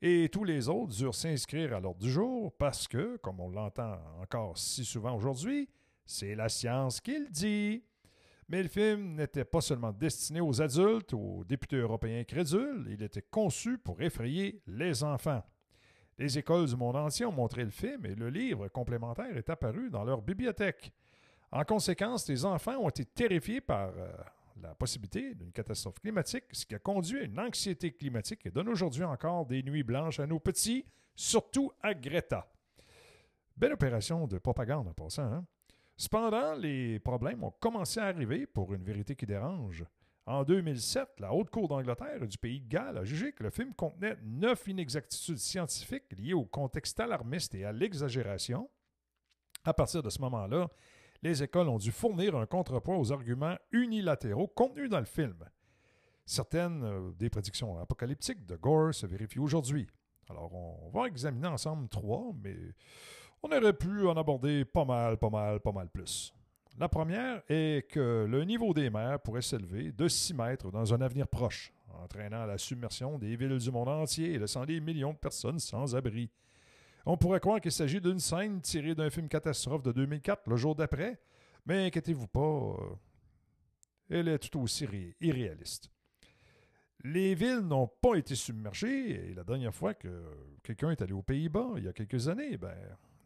Et 0.00 0.28
tous 0.28 0.44
les 0.44 0.68
autres 0.68 0.94
durent 0.94 1.16
s'inscrire 1.16 1.74
à 1.74 1.80
l'ordre 1.80 1.98
du 1.98 2.12
jour 2.12 2.56
parce 2.56 2.86
que, 2.86 3.16
comme 3.16 3.40
on 3.40 3.48
l'entend 3.48 3.98
encore 4.22 4.56
si 4.56 4.84
souvent 4.84 5.16
aujourd'hui, 5.16 5.68
c'est 6.06 6.36
la 6.36 6.48
science 6.48 7.00
qui 7.00 7.18
le 7.18 7.28
dit. 7.28 7.82
Mais 8.48 8.62
le 8.62 8.68
film 8.68 9.16
n'était 9.16 9.44
pas 9.44 9.60
seulement 9.60 9.90
destiné 9.90 10.40
aux 10.40 10.62
adultes 10.62 11.12
aux 11.12 11.42
députés 11.42 11.78
européens 11.78 12.22
crédules, 12.22 12.86
il 12.88 13.02
était 13.02 13.26
conçu 13.32 13.78
pour 13.78 14.00
effrayer 14.00 14.62
les 14.68 15.02
enfants. 15.02 15.42
Les 16.18 16.38
écoles 16.38 16.68
du 16.68 16.76
monde 16.76 16.94
entier 16.94 17.26
ont 17.26 17.32
montré 17.32 17.64
le 17.64 17.70
film 17.70 18.06
et 18.06 18.14
le 18.14 18.30
livre 18.30 18.68
complémentaire 18.68 19.36
est 19.36 19.50
apparu 19.50 19.90
dans 19.90 20.04
leur 20.04 20.22
bibliothèque. 20.22 20.92
En 21.52 21.64
conséquence, 21.64 22.28
les 22.28 22.44
enfants 22.44 22.76
ont 22.78 22.88
été 22.88 23.04
terrifiés 23.04 23.60
par 23.60 23.88
euh, 23.88 24.12
la 24.62 24.74
possibilité 24.74 25.34
d'une 25.34 25.52
catastrophe 25.52 25.98
climatique, 26.00 26.44
ce 26.52 26.64
qui 26.64 26.74
a 26.74 26.78
conduit 26.78 27.20
à 27.20 27.24
une 27.24 27.40
anxiété 27.40 27.92
climatique 27.92 28.46
et 28.46 28.50
donne 28.50 28.68
aujourd'hui 28.68 29.04
encore 29.04 29.46
des 29.46 29.62
nuits 29.62 29.82
blanches 29.82 30.20
à 30.20 30.26
nos 30.26 30.38
petits, 30.38 30.84
surtout 31.14 31.72
à 31.82 31.94
Greta. 31.94 32.48
Belle 33.56 33.72
opération 33.72 34.26
de 34.26 34.38
propagande 34.38 34.88
en 34.88 34.92
passant. 34.92 35.24
Hein? 35.24 35.44
Cependant, 35.96 36.54
les 36.54 36.98
problèmes 37.00 37.44
ont 37.44 37.50
commencé 37.50 38.00
à 38.00 38.06
arriver 38.06 38.46
pour 38.46 38.72
une 38.72 38.84
vérité 38.84 39.16
qui 39.16 39.26
dérange. 39.26 39.84
En 40.26 40.44
2007, 40.44 41.08
la 41.18 41.34
Haute 41.34 41.50
Cour 41.50 41.66
d'Angleterre 41.66 42.22
et 42.22 42.26
du 42.28 42.38
pays 42.38 42.60
de 42.60 42.68
Galles 42.68 42.98
a 42.98 43.04
jugé 43.04 43.32
que 43.32 43.42
le 43.42 43.50
film 43.50 43.74
contenait 43.74 44.16
neuf 44.22 44.68
inexactitudes 44.68 45.38
scientifiques 45.38 46.16
liées 46.16 46.34
au 46.34 46.44
contexte 46.44 47.00
alarmiste 47.00 47.54
et 47.54 47.64
à 47.64 47.72
l'exagération. 47.72 48.70
À 49.64 49.74
partir 49.74 50.02
de 50.02 50.08
ce 50.08 50.20
moment-là, 50.22 50.70
les 51.22 51.42
écoles 51.42 51.68
ont 51.68 51.78
dû 51.78 51.92
fournir 51.92 52.36
un 52.36 52.46
contrepoids 52.46 52.96
aux 52.96 53.12
arguments 53.12 53.56
unilatéraux 53.72 54.48
contenus 54.48 54.88
dans 54.88 55.00
le 55.00 55.04
film. 55.04 55.36
Certaines 56.24 56.84
euh, 56.84 57.10
des 57.18 57.28
prédictions 57.28 57.78
apocalyptiques 57.78 58.46
de 58.46 58.56
Gore 58.56 58.94
se 58.94 59.06
vérifient 59.06 59.40
aujourd'hui. 59.40 59.86
Alors, 60.28 60.52
on 60.54 60.90
va 60.90 61.08
examiner 61.08 61.48
ensemble 61.48 61.88
trois, 61.88 62.32
mais 62.42 62.56
on 63.42 63.48
aurait 63.50 63.72
pu 63.72 64.06
en 64.06 64.16
aborder 64.16 64.64
pas 64.64 64.84
mal, 64.84 65.16
pas 65.16 65.30
mal, 65.30 65.60
pas 65.60 65.72
mal 65.72 65.88
plus. 65.88 66.32
La 66.78 66.88
première 66.88 67.42
est 67.48 67.90
que 67.90 68.26
le 68.28 68.44
niveau 68.44 68.72
des 68.72 68.90
mers 68.90 69.20
pourrait 69.20 69.42
s'élever 69.42 69.92
de 69.92 70.08
6 70.08 70.34
mètres 70.34 70.70
dans 70.70 70.94
un 70.94 71.00
avenir 71.00 71.26
proche, 71.26 71.72
entraînant 72.02 72.46
la 72.46 72.58
submersion 72.58 73.18
des 73.18 73.34
villes 73.36 73.58
du 73.58 73.70
monde 73.70 73.88
entier 73.88 74.34
et 74.34 74.38
laissant 74.38 74.64
des 74.64 74.80
millions 74.80 75.12
de 75.12 75.18
personnes 75.18 75.58
sans 75.58 75.96
abri. 75.96 76.30
On 77.06 77.16
pourrait 77.16 77.40
croire 77.40 77.60
qu'il 77.60 77.72
s'agit 77.72 78.00
d'une 78.00 78.18
scène 78.18 78.60
tirée 78.60 78.94
d'un 78.94 79.10
film 79.10 79.28
catastrophe 79.28 79.82
de 79.82 79.92
2004, 79.92 80.48
le 80.48 80.56
jour 80.56 80.74
d'après, 80.74 81.18
mais 81.66 81.86
inquiétez-vous 81.86 82.26
pas, 82.26 82.40
euh, 82.40 82.74
elle 84.10 84.28
est 84.28 84.38
tout 84.38 84.60
aussi 84.60 84.86
irréaliste. 85.20 85.90
Les 87.02 87.34
villes 87.34 87.60
n'ont 87.60 87.86
pas 87.86 88.16
été 88.16 88.34
submergées 88.34 89.30
et 89.30 89.34
la 89.34 89.44
dernière 89.44 89.74
fois 89.74 89.94
que 89.94 90.08
quelqu'un 90.62 90.90
est 90.90 91.00
allé 91.00 91.12
aux 91.12 91.22
Pays-Bas, 91.22 91.70
il 91.76 91.84
y 91.84 91.88
a 91.88 91.92
quelques 91.92 92.28
années, 92.28 92.58
ben, 92.58 92.74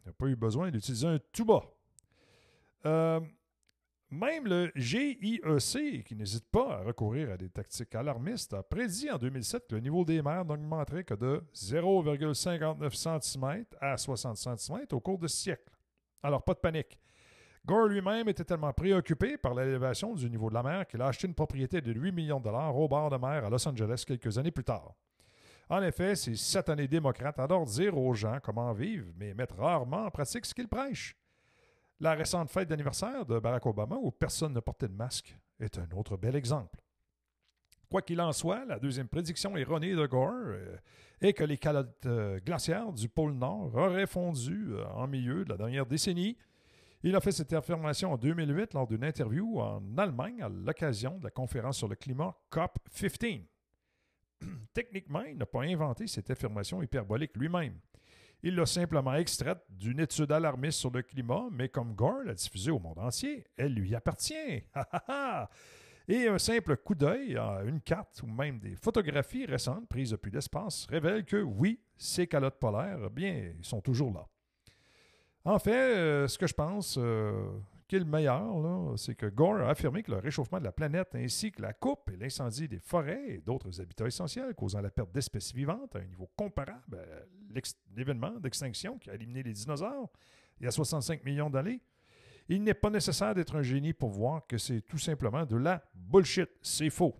il 0.05 0.07
n'a 0.07 0.13
pas 0.13 0.27
eu 0.27 0.35
besoin 0.35 0.71
d'utiliser 0.71 1.07
un 1.07 1.19
tuba. 1.33 1.61
Euh, 2.85 3.19
même 4.11 4.45
le 4.45 4.71
GIEC, 4.75 6.03
qui 6.05 6.15
n'hésite 6.15 6.47
pas 6.51 6.77
à 6.77 6.83
recourir 6.83 7.31
à 7.31 7.37
des 7.37 7.49
tactiques 7.49 7.95
alarmistes, 7.95 8.53
a 8.53 8.61
prédit 8.61 9.09
en 9.09 9.17
2007 9.17 9.67
que 9.67 9.75
le 9.75 9.81
niveau 9.81 10.05
des 10.05 10.21
mers 10.21 10.45
n'augmenterait 10.45 11.03
que 11.03 11.15
de 11.15 11.43
0,59 11.55 12.93
cm 12.93 13.65
à 13.81 13.97
60 13.97 14.37
cm 14.37 14.85
au 14.91 14.99
cours 14.99 15.17
de 15.17 15.27
ce 15.27 15.37
siècle. 15.37 15.73
Alors, 16.21 16.43
pas 16.43 16.53
de 16.53 16.59
panique. 16.59 16.99
Gore 17.65 17.87
lui-même 17.87 18.29
était 18.29 18.43
tellement 18.43 18.73
préoccupé 18.73 19.37
par 19.37 19.55
l'élévation 19.55 20.13
du 20.13 20.29
niveau 20.29 20.49
de 20.49 20.53
la 20.53 20.61
mer 20.61 20.85
qu'il 20.87 21.01
a 21.01 21.07
acheté 21.07 21.25
une 21.25 21.33
propriété 21.33 21.81
de 21.81 21.91
8 21.91 22.11
millions 22.11 22.39
de 22.39 22.43
dollars 22.43 22.77
au 22.77 22.87
bord 22.87 23.09
de 23.09 23.17
mer 23.17 23.43
à 23.43 23.49
Los 23.49 23.67
Angeles 23.67 24.03
quelques 24.05 24.37
années 24.37 24.51
plus 24.51 24.63
tard. 24.63 24.93
En 25.67 25.81
effet, 25.81 26.15
ces 26.15 26.35
satanés 26.35 26.87
démocrates 26.87 27.39
adorent 27.39 27.65
dire 27.65 27.97
aux 27.97 28.13
gens 28.13 28.37
comment 28.43 28.71
vivre, 28.71 29.07
mais 29.17 29.33
mettent 29.33 29.53
rarement 29.53 30.05
en 30.05 30.11
pratique 30.11 30.45
ce 30.45 30.53
qu'ils 30.53 30.67
prêchent. 30.67 31.15
La 31.99 32.13
récente 32.13 32.49
fête 32.49 32.67
d'anniversaire 32.67 33.25
de 33.25 33.39
Barack 33.39 33.65
Obama, 33.65 33.95
où 33.95 34.11
personne 34.11 34.53
ne 34.53 34.59
portait 34.59 34.87
de 34.87 34.93
masque, 34.93 35.37
est 35.59 35.77
un 35.77 35.89
autre 35.95 36.17
bel 36.17 36.35
exemple. 36.35 36.79
Quoi 37.89 38.01
qu'il 38.01 38.19
en 38.19 38.31
soit, 38.33 38.65
la 38.65 38.79
deuxième 38.79 39.07
prédiction 39.07 39.55
erronée 39.55 39.93
de 39.93 40.05
Gore 40.05 40.31
euh, 40.33 40.77
est 41.21 41.33
que 41.33 41.43
les 41.43 41.57
calottes 41.57 42.05
euh, 42.05 42.39
glaciaires 42.39 42.91
du 42.91 43.07
pôle 43.07 43.33
Nord 43.33 43.73
auraient 43.75 44.07
fondu 44.07 44.71
euh, 44.71 44.85
en 44.87 45.07
milieu 45.07 45.45
de 45.45 45.49
la 45.49 45.57
dernière 45.57 45.85
décennie 45.85 46.37
il 47.05 47.15
a 47.15 47.21
fait 47.21 47.31
cette 47.31 47.53
affirmation 47.53 48.13
en 48.13 48.17
2008 48.17 48.73
lors 48.73 48.87
d'une 48.87 49.03
interview 49.03 49.59
en 49.59 49.95
Allemagne 49.95 50.41
à 50.41 50.49
l'occasion 50.49 51.19
de 51.19 51.25
la 51.25 51.29
conférence 51.29 51.77
sur 51.77 51.87
le 51.87 51.95
climat 51.95 52.35
COP15. 52.51 53.43
Techniquement, 54.73 55.21
il 55.21 55.37
n'a 55.37 55.45
pas 55.45 55.61
inventé 55.61 56.07
cette 56.07 56.31
affirmation 56.31 56.81
hyperbolique 56.81 57.37
lui-même. 57.37 57.77
Il 58.43 58.55
l'a 58.55 58.65
simplement 58.65 59.15
extraite 59.15 59.59
d'une 59.69 59.99
étude 59.99 60.31
alarmiste 60.31 60.79
sur 60.79 60.91
le 60.91 61.01
climat, 61.01 61.45
mais 61.51 61.69
comme 61.69 61.95
Gore 61.95 62.23
l'a 62.25 62.33
diffusée 62.33 62.71
au 62.71 62.79
monde 62.79 62.99
entier, 62.99 63.45
elle 63.57 63.73
lui 63.73 63.95
appartient. 63.95 64.63
Et 66.07 66.27
un 66.27 66.37
simple 66.37 66.77
coup 66.77 66.93
d'œil 66.93 67.35
à 67.35 67.63
une 67.65 67.81
carte 67.81 68.21
ou 68.21 68.27
même 68.27 68.59
des 68.59 68.75
photographies 68.75 69.45
récentes 69.45 69.87
prises 69.87 70.11
depuis 70.11 70.31
l'espace 70.31 70.85
révèlent 70.87 71.25
que 71.25 71.41
oui, 71.41 71.79
ces 71.97 72.27
calottes 72.27 72.59
polaires, 72.59 73.09
bien, 73.09 73.53
sont 73.63 73.81
toujours 73.81 74.13
là. 74.13 74.27
En 75.43 75.57
fait, 75.57 75.95
euh, 75.95 76.27
ce 76.27 76.37
que 76.37 76.45
je 76.45 76.53
pense 76.53 76.97
euh, 76.99 77.47
qui 77.87 77.95
est 77.95 77.99
le 77.99 78.05
meilleur, 78.05 78.97
c'est 78.97 79.15
que 79.15 79.27
Gore 79.27 79.61
a 79.61 79.69
affirmé 79.69 80.01
que 80.03 80.11
le 80.11 80.17
réchauffement 80.17 80.59
de 80.59 80.63
la 80.63 80.71
planète 80.71 81.13
ainsi 81.15 81.51
que 81.51 81.61
la 81.61 81.73
coupe 81.73 82.09
et 82.11 82.17
l'incendie 82.17 82.67
des 82.67 82.79
forêts 82.79 83.23
et 83.27 83.37
d'autres 83.39 83.79
habitats 83.79 84.07
essentiels 84.07 84.55
causant 84.55 84.81
la 84.81 84.89
perte 84.89 85.11
d'espèces 85.11 85.53
vivantes 85.53 85.95
à 85.95 85.99
un 85.99 86.05
niveau 86.05 86.29
comparable 86.35 86.97
à 86.97 87.59
l'événement 87.95 88.31
d'extinction 88.39 88.97
qui 88.97 89.09
a 89.09 89.15
éliminé 89.15 89.43
les 89.43 89.53
dinosaures 89.53 90.09
il 90.59 90.65
y 90.65 90.67
a 90.67 90.71
65 90.71 91.23
millions 91.25 91.49
d'années, 91.49 91.81
il 92.47 92.63
n'est 92.63 92.73
pas 92.73 92.89
nécessaire 92.89 93.33
d'être 93.33 93.55
un 93.55 93.63
génie 93.63 93.93
pour 93.93 94.09
voir 94.09 94.45
que 94.47 94.57
c'est 94.57 94.81
tout 94.81 94.97
simplement 94.97 95.45
de 95.45 95.57
la 95.57 95.83
bullshit. 95.93 96.49
C'est 96.61 96.89
faux. 96.89 97.15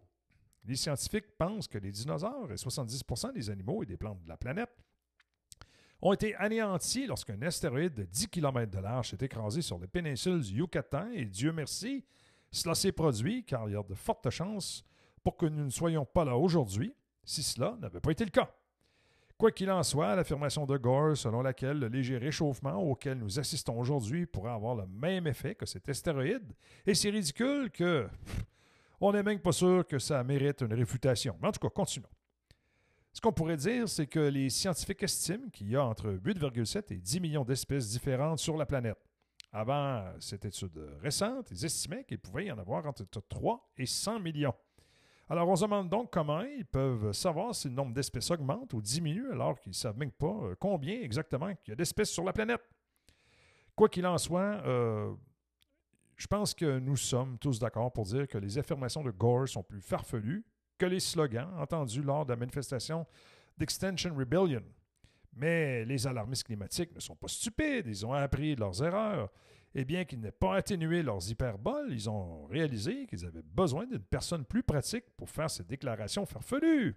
Les 0.66 0.76
scientifiques 0.76 1.38
pensent 1.38 1.68
que 1.68 1.78
les 1.78 1.92
dinosaures 1.92 2.52
et 2.52 2.56
70% 2.56 3.34
des 3.34 3.50
animaux 3.50 3.84
et 3.84 3.86
des 3.86 3.98
plantes 3.98 4.22
de 4.24 4.30
la 4.30 4.38
planète 4.38 4.70
ont 6.02 6.14
été 6.14 6.36
anéantis 6.36 7.08
lorsqu'un 7.08 7.42
astéroïde 7.42 7.94
de 7.94 8.04
10 8.04 8.28
km 8.30 8.72
de 8.72 8.80
large 8.80 9.10
s'est 9.10 9.26
écrasé 9.26 9.62
sur 9.62 9.80
les 9.80 9.88
péninsules 9.88 10.42
du 10.42 10.60
Yucatan 10.60 11.10
et 11.14 11.26
Dieu 11.26 11.52
merci, 11.52 12.04
cela 12.52 12.76
s'est 12.76 12.92
produit 12.92 13.44
car 13.44 13.68
il 13.68 13.74
y 13.74 13.76
a 13.76 13.84
de 13.84 13.94
fortes 13.94 14.30
chances 14.30 14.86
pour 15.24 15.38
que 15.38 15.46
nous 15.46 15.66
ne 15.66 15.70
soyons 15.70 16.06
pas 16.06 16.26
là 16.26 16.38
aujourd'hui 16.38 16.94
si 17.24 17.42
cela 17.42 17.76
n'avait 17.82 18.00
pas 18.00 18.12
été 18.12 18.24
le 18.24 18.32
cas. 18.32 18.50
Quoi 19.38 19.52
qu'il 19.52 19.70
en 19.70 19.84
soit, 19.84 20.16
l'affirmation 20.16 20.66
de 20.66 20.78
Gore 20.78 21.18
selon 21.18 21.42
laquelle 21.42 21.80
le 21.80 21.88
léger 21.88 22.18
réchauffement 22.18 22.76
auquel 22.76 23.18
nous 23.18 23.38
assistons 23.38 23.78
aujourd'hui 23.78 24.26
pourrait 24.26 24.54
avoir 24.54 24.76
le 24.76 24.86
même 24.88 25.28
effet 25.28 25.56
que 25.56 25.66
cet 25.66 25.90
astéroïde 25.90 26.54
est 26.86 26.94
si 26.94 27.10
ridicule 27.10 27.70
que 27.70 28.08
on 29.02 29.12
n'est 29.12 29.24
même 29.24 29.40
pas 29.40 29.52
sûr 29.52 29.86
que 29.86 30.00
ça 30.00 30.24
mérite 30.24 30.62
une 30.62 30.74
réfutation. 30.74 31.36
Mais 31.42 31.50
en 31.50 31.52
tout 31.52 31.60
cas, 31.60 31.70
continuons. 31.70 32.08
Ce 33.16 33.22
qu'on 33.22 33.32
pourrait 33.32 33.56
dire, 33.56 33.88
c'est 33.88 34.08
que 34.08 34.20
les 34.20 34.50
scientifiques 34.50 35.02
estiment 35.02 35.48
qu'il 35.48 35.70
y 35.70 35.78
a 35.78 35.86
entre 35.86 36.12
8,7 36.12 36.94
et 36.94 36.98
10 36.98 37.22
millions 37.22 37.46
d'espèces 37.46 37.90
différentes 37.90 38.40
sur 38.40 38.58
la 38.58 38.66
planète. 38.66 38.98
Avant 39.54 40.04
cette 40.20 40.44
étude 40.44 40.78
récente, 41.00 41.50
ils 41.50 41.64
estimaient 41.64 42.04
qu'il 42.04 42.20
pouvait 42.20 42.48
y 42.48 42.52
en 42.52 42.58
avoir 42.58 42.86
entre 42.86 43.06
3 43.06 43.72
et 43.78 43.86
100 43.86 44.20
millions. 44.20 44.54
Alors, 45.30 45.48
on 45.48 45.56
se 45.56 45.62
demande 45.62 45.88
donc 45.88 46.12
comment 46.12 46.42
ils 46.42 46.66
peuvent 46.66 47.14
savoir 47.14 47.56
si 47.56 47.70
le 47.70 47.74
nombre 47.74 47.94
d'espèces 47.94 48.30
augmente 48.32 48.74
ou 48.74 48.82
diminue 48.82 49.32
alors 49.32 49.62
qu'ils 49.62 49.70
ne 49.70 49.76
savent 49.76 49.98
même 49.98 50.12
pas 50.12 50.38
euh, 50.44 50.56
combien 50.60 51.00
exactement 51.00 51.48
il 51.48 51.70
y 51.70 51.72
a 51.72 51.76
d'espèces 51.76 52.12
sur 52.12 52.26
la 52.26 52.34
planète. 52.34 52.62
Quoi 53.78 53.88
qu'il 53.88 54.06
en 54.06 54.18
soit, 54.18 54.62
euh, 54.66 55.14
je 56.18 56.28
pense 56.28 56.54
que 56.54 56.80
nous 56.80 56.98
sommes 56.98 57.38
tous 57.40 57.60
d'accord 57.60 57.94
pour 57.94 58.04
dire 58.04 58.28
que 58.28 58.38
les 58.38 58.58
affirmations 58.58 59.04
de 59.04 59.12
Gore 59.12 59.48
sont 59.48 59.64
plus 59.64 59.80
farfelues 59.80 60.44
que 60.78 60.86
les 60.86 61.00
slogans 61.00 61.50
entendus 61.58 62.02
lors 62.02 62.26
de 62.26 62.34
la 62.34 62.38
manifestation 62.38 63.06
d'Extension 63.58 64.16
Rebellion. 64.16 64.64
Mais 65.36 65.84
les 65.86 66.08
alarmistes 66.08 66.46
climatiques 66.46 66.96
ne 66.96 67.00
sont 67.00 67.16
pas 67.16 67.28
stupides, 67.28 67.88
ils 67.88 68.06
ont 68.06 68.14
appris 68.14 68.56
de 68.56 68.62
leurs 68.62 68.82
erreurs. 68.84 69.30
Et 69.78 69.84
bien 69.84 70.06
qu'ils 70.06 70.22
n'aient 70.22 70.32
pas 70.32 70.56
atténué 70.56 71.04
leurs 71.04 71.30
hyperboles, 71.30 71.92
ils 71.92 72.10
ont 72.10 72.46
réalisé 72.46 73.06
qu'ils 73.08 73.26
avaient 73.26 73.44
besoin 73.44 73.86
d'une 73.86 74.00
personne 74.00 74.46
plus 74.46 74.64
pratique 74.64 75.04
pour 75.18 75.30
faire 75.30 75.50
ces 75.50 75.66
déclarations 75.66 76.26
farfelues. 76.26 76.96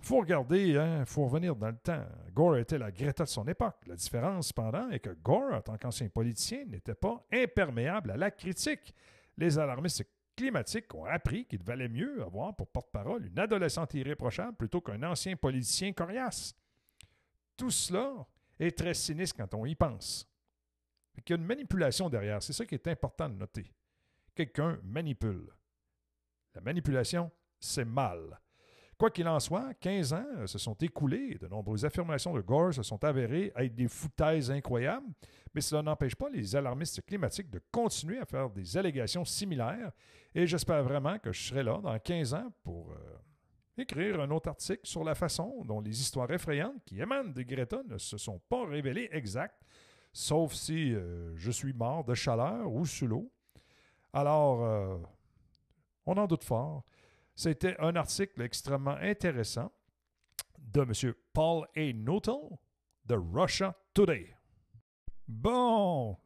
faut 0.00 0.20
regarder, 0.20 0.78
hein, 0.78 1.04
faut 1.04 1.26
revenir 1.26 1.54
dans 1.54 1.68
le 1.68 1.76
temps. 1.76 2.02
Gore 2.32 2.56
était 2.56 2.78
la 2.78 2.90
Greta 2.90 3.24
de 3.24 3.28
son 3.28 3.46
époque. 3.46 3.76
La 3.86 3.96
différence, 3.96 4.48
cependant, 4.48 4.88
est 4.88 5.00
que 5.00 5.10
Gore, 5.10 5.52
en 5.52 5.60
tant 5.60 5.76
qu'ancien 5.76 6.08
politicien, 6.08 6.64
n'était 6.64 6.94
pas 6.94 7.26
imperméable 7.30 8.12
à 8.12 8.16
la 8.16 8.30
critique. 8.30 8.94
Les 9.36 9.58
alarmistes 9.58 10.06
climatiques 10.40 10.94
ont 10.94 11.04
appris 11.04 11.44
qu'il 11.44 11.62
valait 11.62 11.88
mieux 11.88 12.22
avoir 12.22 12.56
pour 12.56 12.66
porte-parole 12.68 13.26
une 13.26 13.38
adolescente 13.38 13.92
irréprochable 13.92 14.56
plutôt 14.56 14.80
qu'un 14.80 15.02
ancien 15.02 15.36
politicien 15.36 15.92
coriace. 15.92 16.54
Tout 17.58 17.70
cela 17.70 18.26
est 18.58 18.76
très 18.76 18.94
sinistre 18.94 19.36
quand 19.36 19.52
on 19.52 19.66
y 19.66 19.74
pense. 19.74 20.26
Il 21.14 21.22
y 21.28 21.32
a 21.34 21.36
une 21.36 21.44
manipulation 21.44 22.08
derrière, 22.08 22.42
c'est 22.42 22.54
ça 22.54 22.64
qui 22.64 22.74
est 22.74 22.88
important 22.88 23.28
de 23.28 23.34
noter. 23.34 23.70
Quelqu'un 24.34 24.80
manipule. 24.82 25.52
La 26.54 26.62
manipulation, 26.62 27.30
c'est 27.58 27.84
mal. 27.84 28.40
Quoi 29.00 29.10
qu'il 29.10 29.26
en 29.28 29.40
soit, 29.40 29.72
15 29.80 30.12
ans 30.12 30.46
se 30.46 30.58
sont 30.58 30.74
écoulés 30.74 31.38
de 31.40 31.48
nombreuses 31.48 31.86
affirmations 31.86 32.34
de 32.34 32.42
Gore 32.42 32.74
se 32.74 32.82
sont 32.82 33.02
avérées 33.02 33.50
être 33.56 33.74
des 33.74 33.88
foutaises 33.88 34.50
incroyables, 34.50 35.06
mais 35.54 35.62
cela 35.62 35.80
n'empêche 35.80 36.14
pas 36.14 36.28
les 36.28 36.54
alarmistes 36.54 37.00
climatiques 37.06 37.48
de 37.48 37.62
continuer 37.72 38.18
à 38.18 38.26
faire 38.26 38.50
des 38.50 38.76
allégations 38.76 39.24
similaires 39.24 39.90
et 40.34 40.46
j'espère 40.46 40.84
vraiment 40.84 41.18
que 41.18 41.32
je 41.32 41.48
serai 41.48 41.62
là 41.62 41.80
dans 41.82 41.98
15 41.98 42.34
ans 42.34 42.52
pour 42.62 42.90
euh, 42.90 43.16
écrire 43.78 44.20
un 44.20 44.30
autre 44.30 44.50
article 44.50 44.82
sur 44.84 45.02
la 45.02 45.14
façon 45.14 45.64
dont 45.64 45.80
les 45.80 45.98
histoires 45.98 46.30
effrayantes 46.30 46.84
qui 46.84 47.00
émanent 47.00 47.32
de 47.32 47.40
Greta 47.40 47.80
ne 47.88 47.96
se 47.96 48.18
sont 48.18 48.38
pas 48.50 48.66
révélées 48.66 49.08
exactes, 49.12 49.62
sauf 50.12 50.52
si 50.52 50.92
euh, 50.92 51.34
je 51.36 51.50
suis 51.50 51.72
mort 51.72 52.04
de 52.04 52.12
chaleur 52.12 52.70
ou 52.70 52.84
sous 52.84 53.06
l'eau. 53.06 53.32
Alors, 54.12 54.62
euh, 54.62 54.98
on 56.04 56.18
en 56.18 56.26
doute 56.26 56.44
fort. 56.44 56.84
C'était 57.34 57.76
un 57.78 57.96
article 57.96 58.42
extrêmement 58.42 58.96
intéressant 59.00 59.72
de 60.58 60.82
M. 60.82 61.14
Paul 61.32 61.66
A. 61.76 61.92
De 63.06 63.14
Russia 63.14 63.74
Today. 63.94 64.34
Bon, 65.26 66.16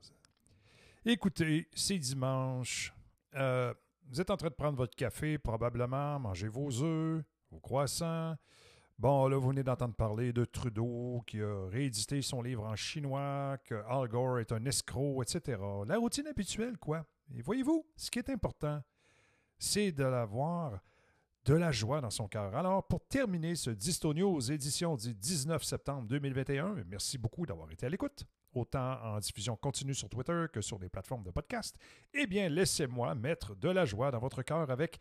écoutez, 1.05 1.69
c'est 1.73 1.99
dimanche. 1.99 2.93
Euh, 3.35 3.73
Vous 4.09 4.21
êtes 4.21 4.31
en 4.31 4.37
train 4.37 4.49
de 4.49 4.55
prendre 4.55 4.77
votre 4.77 4.95
café, 4.95 5.39
probablement, 5.39 6.19
manger 6.19 6.49
vos 6.49 6.83
œufs, 6.83 7.25
vos 7.51 7.61
croissants. 7.61 8.37
Bon, 8.99 9.27
là, 9.29 9.37
vous 9.37 9.49
venez 9.49 9.63
d'entendre 9.63 9.95
parler 9.95 10.33
de 10.33 10.45
Trudeau 10.45 11.23
qui 11.27 11.41
a 11.41 11.67
réédité 11.69 12.23
son 12.23 12.43
livre 12.43 12.65
en 12.65 12.77
chinois, 12.77 13.57
que 13.65 13.75
Al 13.89 14.09
Gore 14.09 14.41
est 14.41 14.53
un 14.53 14.65
escroc, 14.67 15.23
etc. 15.23 15.61
La 15.87 15.97
routine 15.99 16.27
habituelle, 16.27 16.77
quoi? 16.79 17.05
Et 17.35 17.43
voyez-vous, 17.43 17.87
ce 17.97 18.11
qui 18.11 18.19
est 18.19 18.31
important, 18.31 18.83
c'est 19.59 19.91
de 19.91 20.05
l'avoir 20.05 20.81
de 21.45 21.55
la 21.55 21.73
joie 21.73 22.01
dans 22.01 22.11
son 22.11 22.27
cœur. 22.27 22.57
Alors, 22.57 22.87
pour 22.87 23.07
terminer 23.07 23.55
ce 23.55 23.71
Disto 23.71 24.15
News 24.15 24.51
édition 24.51 24.97
du 24.97 25.15
19 25.15 25.63
septembre 25.63 26.09
2021, 26.09 26.85
merci 26.87 27.19
beaucoup 27.19 27.45
d'avoir 27.45 27.71
été 27.71 27.85
à 27.85 27.89
l'écoute, 27.91 28.25
autant 28.53 28.99
en 29.03 29.19
diffusion 29.19 29.55
continue 29.57 29.95
sur 29.95 30.09
Twitter 30.09 30.47
que 30.53 30.63
sur 30.63 30.79
les 30.79 30.89
plateformes 30.89 31.23
de 31.23 31.31
podcast. 31.31 31.77
Eh 32.15 32.27
bien, 32.27 32.49
laissez-moi 32.49 33.15
mettre 33.15 33.55
de 33.57 33.69
la 33.69 33.85
joie 33.85 34.11
dans 34.11 34.21
votre 34.21 34.43
cœur 34.43 34.71
avec 34.71 34.99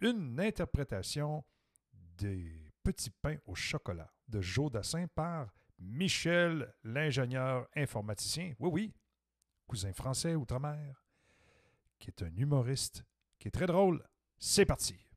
une 0.00 0.40
interprétation 0.40 1.44
des 2.18 2.72
petits 2.82 3.10
pains 3.10 3.36
au 3.46 3.54
chocolat 3.54 4.12
de 4.28 4.40
Joe 4.40 4.72
Dassin 4.72 5.06
par 5.14 5.52
Michel, 5.78 6.74
l'ingénieur 6.82 7.68
informaticien. 7.76 8.54
Oui, 8.58 8.70
oui, 8.72 8.94
cousin 9.68 9.92
français 9.92 10.34
outre-mer, 10.34 11.04
qui 12.00 12.10
est 12.10 12.22
un 12.22 12.34
humoriste, 12.36 13.04
qui 13.38 13.48
est 13.48 13.52
très 13.52 13.66
drôle. 13.66 14.04
C'est 14.38 14.66
parti. 14.66 15.09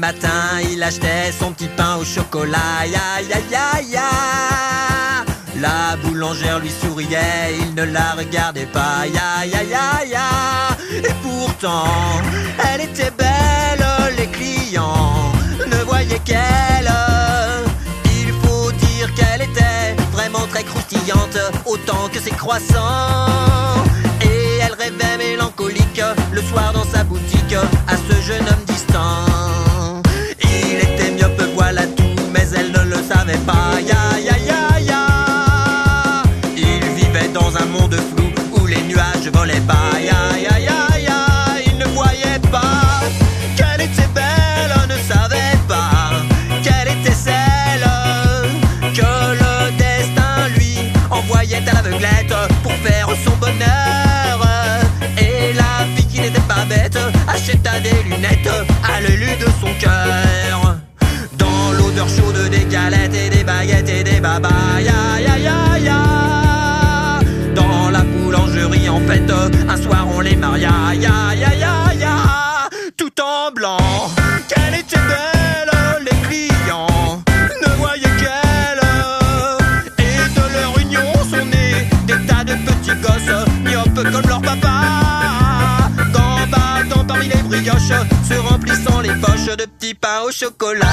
Matins, 0.00 0.62
il 0.72 0.82
achetait 0.82 1.30
son 1.38 1.52
petit 1.52 1.68
pain 1.76 1.96
au 1.96 2.04
chocolat. 2.04 2.86
Ya 2.86 3.20
ya 3.28 3.38
ya 3.50 3.82
ya. 3.82 4.10
La 5.60 5.94
boulangère 6.02 6.58
lui 6.58 6.70
souriait, 6.70 7.58
il 7.60 7.74
ne 7.74 7.84
la 7.84 8.12
regardait 8.16 8.70
pas. 8.72 9.06
Ya 9.06 9.44
ya 9.44 9.62
ya 9.62 10.04
ya. 10.06 10.28
Et 10.90 11.14
pourtant, 11.22 11.84
elle 12.72 12.80
était 12.80 13.10
belle, 13.10 13.86
les 14.16 14.28
clients 14.28 15.32
ne 15.66 15.84
voyaient 15.84 16.24
qu'elle. 16.24 16.92
Il 18.06 18.32
faut 18.42 18.72
dire 18.72 19.12
qu'elle 19.14 19.42
était 19.42 19.94
vraiment 20.12 20.46
très 20.50 20.64
croustillante, 20.64 21.38
autant 21.66 22.08
que 22.10 22.20
ses 22.20 22.30
croissants. 22.30 23.84
Et 24.22 24.60
elle 24.64 24.72
rêvait 24.72 25.18
mélancolique 25.18 26.02
le 26.32 26.40
soir 26.40 26.72
dans 26.72 26.86
sa 26.86 27.04
boutique 27.04 27.54
à 27.86 27.96
ce 27.96 28.14
jeune 28.26 28.48
homme 28.48 28.64
distant. 28.66 29.69
Savait 33.12 33.44
pas. 33.50 33.72
Ya 33.90 34.02
ya 34.28 34.36
ya 34.50 34.62
ya. 34.90 35.02
Il 36.56 36.82
vivait 36.98 37.30
dans 37.38 37.50
un 37.62 37.66
monde 37.76 37.96
flou 38.08 38.28
où 38.56 38.66
les 38.66 38.82
nuages 38.90 39.28
volaient 39.32 39.66
bas. 39.70 39.94
Ya 40.08 40.20
ya 40.46 40.54
ya 40.68 40.78
ya. 41.08 41.18
Il 41.68 41.76
ne 41.82 41.86
voyait 41.98 42.40
pas 42.54 43.00
qu'elle 43.56 43.82
était 43.88 44.10
belle, 44.18 44.74
ne 44.92 44.98
savait 45.12 45.58
pas 45.72 45.92
qu'elle 46.64 46.88
était 46.96 47.18
celle 47.28 47.86
que 48.98 49.12
le 49.42 49.54
destin 49.84 50.34
lui 50.56 50.74
envoyait 51.10 51.64
à 51.70 51.74
l'aveuglette 51.74 52.34
pour 52.62 52.74
faire 52.84 53.08
son 53.24 53.34
bonheur. 53.44 54.36
Et 55.18 55.52
la 55.62 55.72
fille 55.94 56.06
qui 56.12 56.20
n'était 56.20 56.48
pas 56.52 56.64
bête 56.68 56.98
acheta 57.34 57.74
des 57.80 57.98
lunettes 58.08 58.56
à 58.92 59.00
l'élu 59.00 59.30
de 59.42 59.48
son 59.60 59.72
cœur. 59.80 60.39
Et 64.40 64.46
des 64.46 64.48
babas, 64.48 64.80
ya 64.80 65.20
ya 65.20 65.38
ya 65.38 65.78
ya. 65.78 65.98
Dans 67.54 67.90
la 67.90 68.00
boulangerie 68.00 68.88
en 68.88 69.00
fête, 69.00 69.32
un 69.68 69.76
soir 69.76 70.06
on 70.14 70.20
les 70.20 70.36
maria, 70.36 70.70
ya 70.94 71.34
ya 71.34 71.54
ya 71.54 71.94
ya. 71.94 72.16
Tout 72.96 73.20
en 73.20 73.52
blanc, 73.52 73.78
qu'elle 74.48 74.74
était 74.74 74.96
belle, 74.96 75.70
les 76.04 76.16
clients 76.28 77.22
ne 77.62 77.68
voyaient 77.76 78.16
qu'elle. 78.18 78.80
Et 79.98 80.28
de 80.36 80.44
leur 80.54 80.78
union 80.78 81.12
sont 81.30 81.46
nés 81.46 81.88
des 82.06 82.26
tas 82.26 82.44
de 82.44 82.54
petits 82.54 82.96
gosses, 83.00 83.46
myopes 83.64 83.94
comme 83.94 84.28
leur 84.28 84.42
papa. 84.42 85.90
Gambadant 86.12 87.04
parmi 87.06 87.28
les 87.28 87.42
brioches, 87.42 87.98
se 88.28 88.34
remplissant 88.34 89.00
les 89.00 89.14
poches 89.14 89.56
de 89.56 89.66
petits 89.66 89.94
pains 89.94 90.22
au 90.26 90.30
chocolat. 90.30 90.86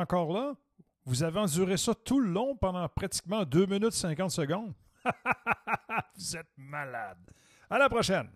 Encore 0.00 0.32
là? 0.32 0.54
Vous 1.04 1.22
avez 1.22 1.38
enduré 1.40 1.76
ça 1.76 1.94
tout 1.94 2.20
le 2.20 2.30
long 2.30 2.56
pendant 2.56 2.88
pratiquement 2.88 3.44
2 3.44 3.66
minutes 3.66 3.92
50 3.92 4.30
secondes? 4.30 4.74
Vous 6.16 6.36
êtes 6.36 6.50
malade. 6.56 7.18
À 7.68 7.78
la 7.78 7.88
prochaine! 7.88 8.30